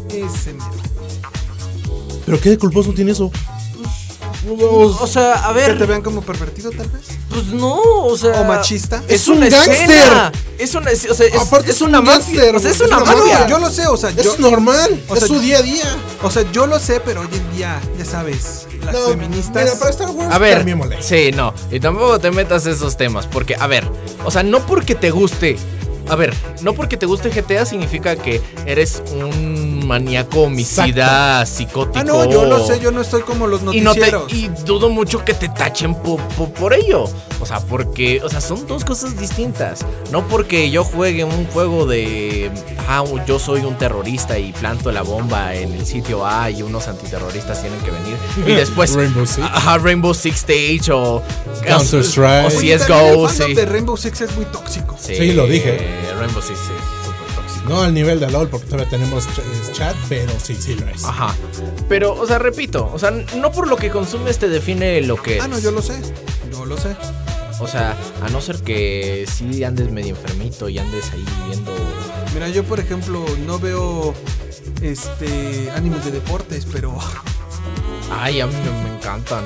[0.09, 0.65] Ese mero.
[2.25, 3.31] ¿Pero qué de culposo tiene eso?
[4.51, 5.87] O sea, a Que te ver.
[5.87, 7.03] vean como pervertido, tal vez.
[7.29, 8.41] Pues no, o sea.
[8.41, 9.03] O machista.
[9.07, 10.31] Es, Es un escena.
[10.57, 10.89] Es una.
[10.91, 12.45] es- O sea, es, Aparte es es una un mafia.
[12.45, 13.47] gángster, O sea, es una es mafia.
[13.47, 15.97] Yo lo sé, o sea, yo, Es normal, o es sea, su día a día.
[16.23, 19.63] o sea, yo lo sé, pero hoy en día, ya sabes, las No, feministas.
[19.65, 20.65] Mira, para Star Wars, A ver,
[21.01, 23.87] sí, no, y tampoco te metas esos temas, porque, a ver,
[24.25, 25.57] o sea, no porque te guste,
[26.09, 31.97] a ver, no porque te guste GTA significa que eres un maníaco homicida psicótico.
[31.99, 34.33] Ah, no, yo lo sé, yo no estoy como los y no te, noticieros.
[34.33, 37.05] y dudo mucho que te tachen po- po- por ello.
[37.41, 39.79] O sea, porque, o sea, son dos cosas distintas.
[40.11, 42.51] No porque yo juegue un juego de,
[42.87, 46.87] ah, yo soy un terrorista y planto la bomba en el sitio A y unos
[46.87, 48.17] antiterroristas tienen que venir.
[48.45, 49.39] Y después, Rainbow Six.
[49.51, 51.23] Ajá, Rainbow Six Stage o
[51.65, 52.53] Counter-Strike.
[52.53, 53.53] O Oye, CSGO, el sí.
[53.53, 54.95] de Rainbow Six es muy tóxico.
[54.99, 55.79] Sí, lo dije.
[56.19, 56.98] Rainbow Six tóxico.
[57.67, 61.03] No al nivel de LOL, porque todavía tenemos ch- chat, pero sí, sí lo es.
[61.05, 61.35] Ajá.
[61.87, 65.39] Pero, o sea, repito, o sea, no por lo que consumes te define lo que
[65.39, 65.99] Ah, no, yo lo sé.
[66.51, 66.95] Yo lo sé.
[67.59, 71.73] O sea, a no ser que sí andes medio enfermito y andes ahí viendo.
[72.33, 74.13] Mira, yo por ejemplo no veo
[74.81, 76.97] este animes de deportes, pero
[78.11, 78.53] Ay, a mí
[78.83, 79.43] me encantan.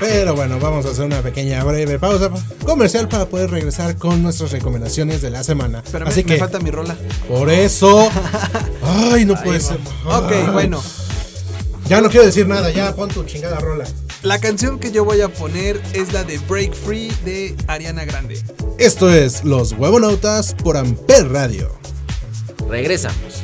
[0.00, 2.30] Pero bueno, vamos a hacer una pequeña breve pausa
[2.64, 5.82] comercial para poder regresar con nuestras recomendaciones de la semana.
[5.90, 6.96] pero Así me, que me falta mi rola.
[7.28, 8.08] por eso.
[8.82, 9.78] Ay, no puede ser.
[10.04, 10.46] Ok, Ay.
[10.52, 10.82] bueno.
[11.88, 13.84] Ya no quiero decir nada, ya pon tu chingada rola.
[14.22, 18.42] La canción que yo voy a poner es la de Break Free de Ariana Grande.
[18.78, 21.70] Esto es Los Huevonautas por Amper Radio.
[22.70, 23.42] Regresamos.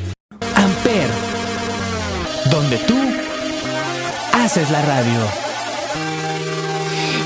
[0.55, 1.07] Amper,
[2.49, 2.97] donde tú
[4.33, 5.50] haces la radio.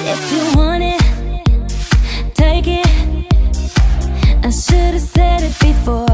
[0.07, 1.01] If you want it,
[2.35, 2.85] take it.
[4.45, 6.05] I should have said it before.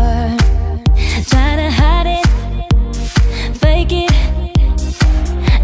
[1.30, 2.26] Try to hide it,
[3.58, 4.12] fake it.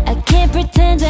[0.06, 1.02] I can't pretend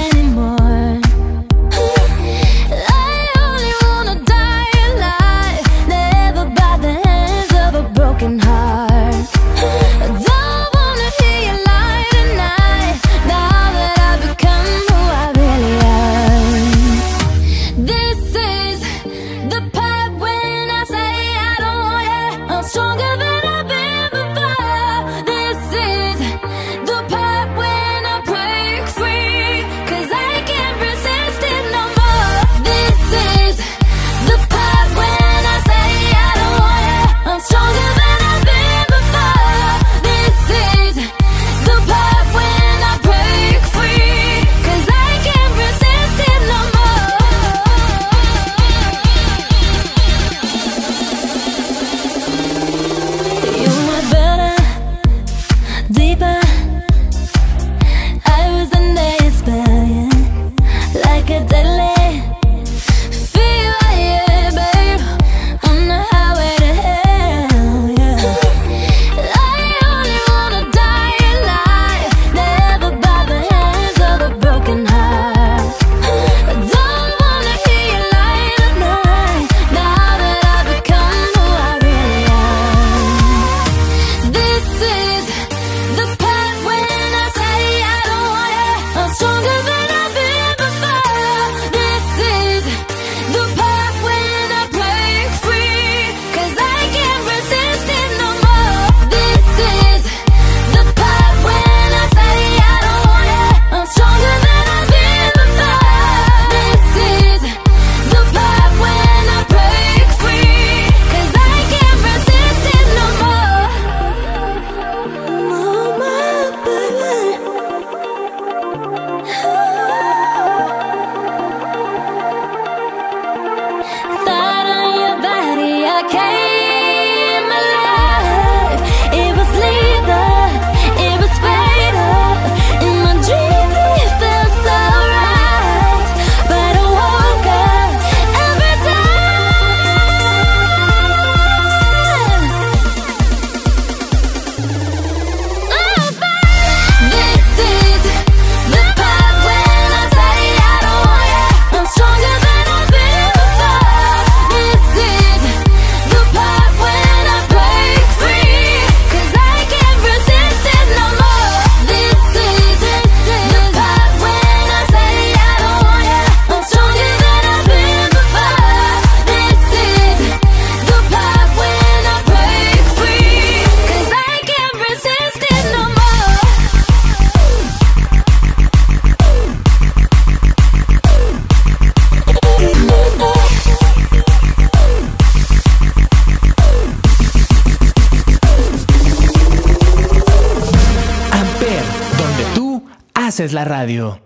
[193.47, 194.21] haces la radio.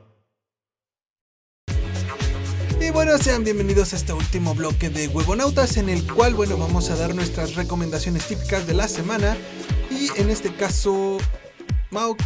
[2.79, 6.89] Y bueno, sean bienvenidos a este último bloque de Huevonautas en el cual, bueno, vamos
[6.89, 9.37] a dar nuestras recomendaciones típicas de la semana.
[9.91, 11.19] Y en este caso,
[11.91, 12.17] Mau,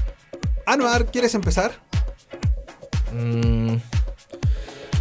[0.66, 1.84] Anuar, ¿quieres empezar?
[3.14, 3.76] Mm.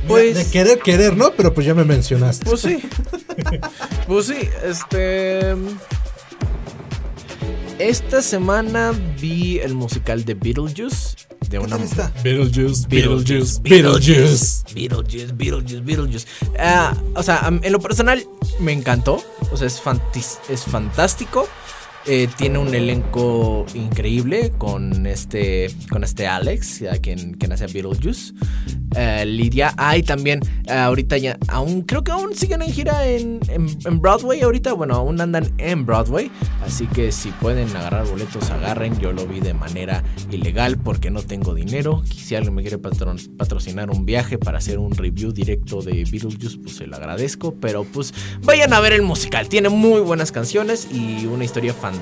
[0.09, 1.31] Pues- De querer, querer, ¿no?
[1.37, 2.45] Pero pues ya me mencionaste.
[2.45, 2.83] pues sí.
[4.09, 5.55] pues sí, este.
[7.79, 11.24] Esta semana vi el musical de Beetlejuice.
[11.55, 12.13] De ¿Qué una está?
[12.23, 14.65] Beetlejuice, Beetlejuice, Beetlejuice.
[14.75, 16.27] Beetlejuice, Beetlejuice, Beetlejuice.
[16.59, 18.25] Ah, o sea, en lo personal
[18.59, 19.23] me encantó.
[19.53, 21.49] O sea, es, fantis- es fantástico.
[22.07, 28.35] Eh, tiene un elenco increíble con este, con este Alex, a quien, quien hace Beetlejuice.
[28.95, 29.73] Eh, Lidia.
[29.79, 33.79] Ah, y también eh, ahorita ya, aún creo que aún siguen en gira en, en-
[33.87, 34.75] en Broadway ahorita.
[34.75, 36.31] Bueno, aún andan en Broadway.
[36.65, 38.99] Así que si pueden agarrar boletos, agarren.
[39.01, 42.03] Yo lo vi de manera ilegal porque no tengo dinero.
[42.15, 46.77] Si alguien me quiere patrocinar un viaje para hacer un review directo de Beetlejuice, pues
[46.77, 47.55] se lo agradezco.
[47.55, 49.49] Pero pues vayan a ver el musical.
[49.49, 51.94] Tiene muy buenas canciones y una historia fantástica.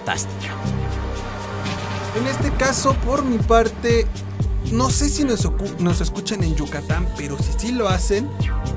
[2.16, 4.06] En este caso, por mi parte,
[4.70, 8.28] no sé si nos escuchan en Yucatán, pero si sí lo hacen,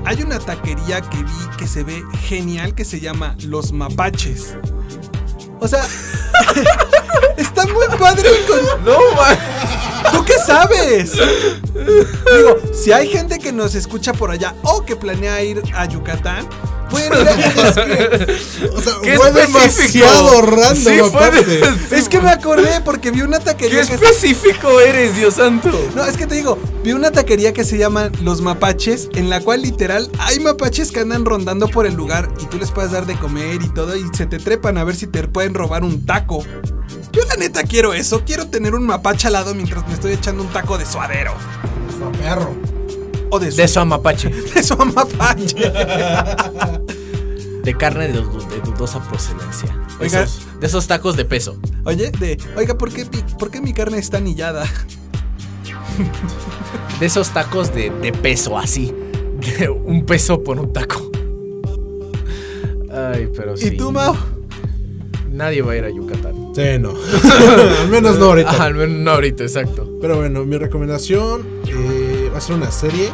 [0.04, 4.56] hay una taquería que vi que se ve genial que se llama Los Mapaches.
[5.60, 5.84] O sea,
[7.36, 8.28] está muy padre.
[8.46, 8.84] Con...
[8.84, 8.98] No,
[10.12, 11.12] ¿Tú qué sabes?
[11.74, 16.48] Digo, si hay gente que nos escucha por allá o que planea ir a Yucatán,
[16.92, 16.96] a...
[18.76, 21.44] O sea, Qué fue demasiado random Sí, fue aparte.
[21.44, 23.94] de- Es que me acordé porque vi una ¡Qué taquería que...
[23.94, 25.70] específico eres, Dios santo!
[25.94, 29.40] No, es que te digo, vi una taquería que se llama Los Mapaches, en la
[29.40, 33.06] cual literal hay mapaches que andan rondando por el lugar y tú les puedes dar
[33.06, 36.04] de comer y todo y se te trepan a ver si te pueden robar un
[36.06, 36.44] taco.
[37.12, 40.42] Yo la neta quiero eso, quiero tener un mapache al lado mientras me estoy echando
[40.42, 41.34] un taco de suadero.
[41.98, 42.54] No, perro.
[43.30, 43.80] O de, su, De su
[44.54, 45.56] de su mapache.
[47.62, 49.68] De carne de, du- de dudosa procedencia.
[49.98, 50.22] De Oiga.
[50.22, 51.58] esos, de esos tacos de peso.
[51.84, 54.64] Oye, de, oiga, ¿por qué, mi- ¿por qué mi carne está anillada?
[57.00, 58.94] De esos tacos de, de peso, así.
[59.58, 61.10] De un peso por un taco.
[62.92, 63.68] Ay, pero sí.
[63.68, 64.14] ¿Y tú, Mau?
[65.30, 66.34] Nadie va a ir a Yucatán.
[66.54, 66.90] Sí, no.
[67.82, 68.50] Al menos no ahorita.
[68.50, 69.90] Ajá, al menos no ahorita, exacto.
[70.00, 71.42] Pero bueno, mi recomendación
[72.36, 73.08] va a ser una serie.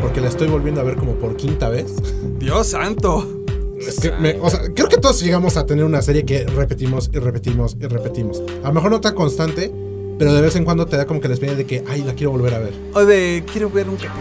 [0.00, 1.92] Porque la estoy volviendo a ver como por quinta vez.
[2.38, 3.28] Dios santo.
[3.80, 7.10] Es que me- o sea, creo que todos llegamos a tener una serie que repetimos
[7.12, 8.40] y repetimos y repetimos.
[8.62, 9.72] A lo mejor no tan constante,
[10.18, 12.14] pero de vez en cuando te da como que la espina de que, ay, la
[12.14, 12.72] quiero volver a ver.
[12.94, 14.20] O de, quiero ver un capítulo.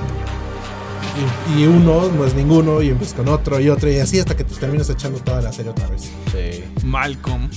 [1.55, 4.35] Y, y uno no es ninguno, y empiezas con otro y otro, y así hasta
[4.35, 6.03] que te terminas echando toda la serie otra vez.
[6.31, 6.63] Sí.
[6.85, 7.49] Malcolm.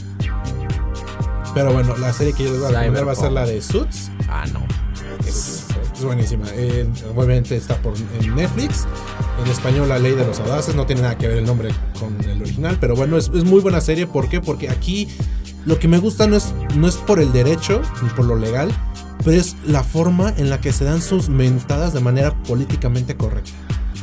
[1.55, 3.61] Pero bueno, la serie que yo les voy a recomendar va a ser la de
[3.63, 4.11] Suits.
[4.29, 4.61] Ah, no.
[6.03, 6.45] Es, buenísima.
[6.55, 8.87] Eh, obviamente está por, en Netflix.
[9.45, 10.75] En español, La Ley de los Audaces.
[10.75, 12.77] No tiene nada que ver el nombre con el original.
[12.81, 14.07] Pero bueno, es, es muy buena serie.
[14.07, 14.41] ¿Por qué?
[14.41, 15.09] Porque aquí
[15.65, 18.71] lo que me gusta no es, no es por el derecho ni por lo legal.
[19.25, 23.53] Pero es la forma en la que se dan sus mentadas de manera políticamente correcta.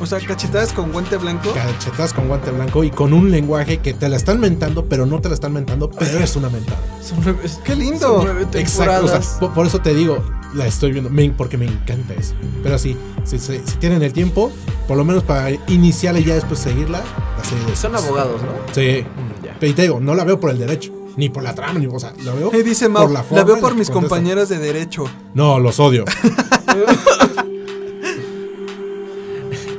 [0.00, 1.52] O sea, cachetadas con guante blanco.
[1.52, 5.20] Cachetas con guante blanco y con un lenguaje que te la están mentando, pero no
[5.20, 6.78] te la están mentando, pero es una mentada.
[7.02, 7.98] Son nueve, ¡Qué lindo!
[8.00, 9.36] son nueve Exacto, o sea, temporadas.
[9.38, 10.24] po- por, eso te digo,
[10.54, 12.34] la estoy viendo, me- porque me encanta eso.
[12.62, 14.50] Pero sí, si, si- si tienen el tiempo,
[14.88, 17.02] por lo menos para iniciarla y ya después seguirla,
[17.38, 18.48] la serie de Son abogados, ¿no?
[18.74, 19.02] Sí.
[19.04, 19.56] Mm, ya.
[19.60, 21.98] Pero te digo, no la veo por el derecho, ni por la trama, ni o
[21.98, 24.18] sea, la veo Eh, dice Mau, por la, la forma veo en por mis contestan.
[24.18, 25.04] compañeros de derecho.
[25.34, 26.04] No, los odio.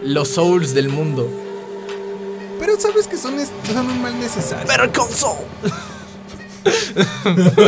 [0.03, 1.29] Los souls del mundo.
[2.59, 4.67] Pero sabes que son, son un mal necesario.
[4.67, 5.37] Better Call Saul.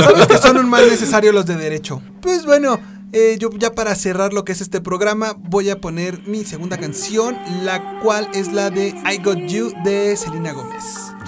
[0.04, 2.02] Sabes que son un mal necesario los de derecho.
[2.22, 2.80] Pues bueno,
[3.14, 6.78] eh, yo ya para cerrar lo que es este programa, voy a poner mi segunda
[6.78, 10.84] canción, la cual es la de I Got You de Selena Gómez.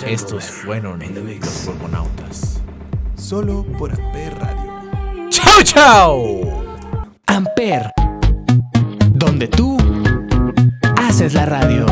[0.05, 2.61] Estos fueron los huevonautas.
[3.15, 5.29] Solo por Amper Radio.
[5.29, 6.63] ¡Chao, chao!
[7.27, 7.91] Amper,
[9.13, 9.77] donde tú
[10.97, 11.85] haces la radio.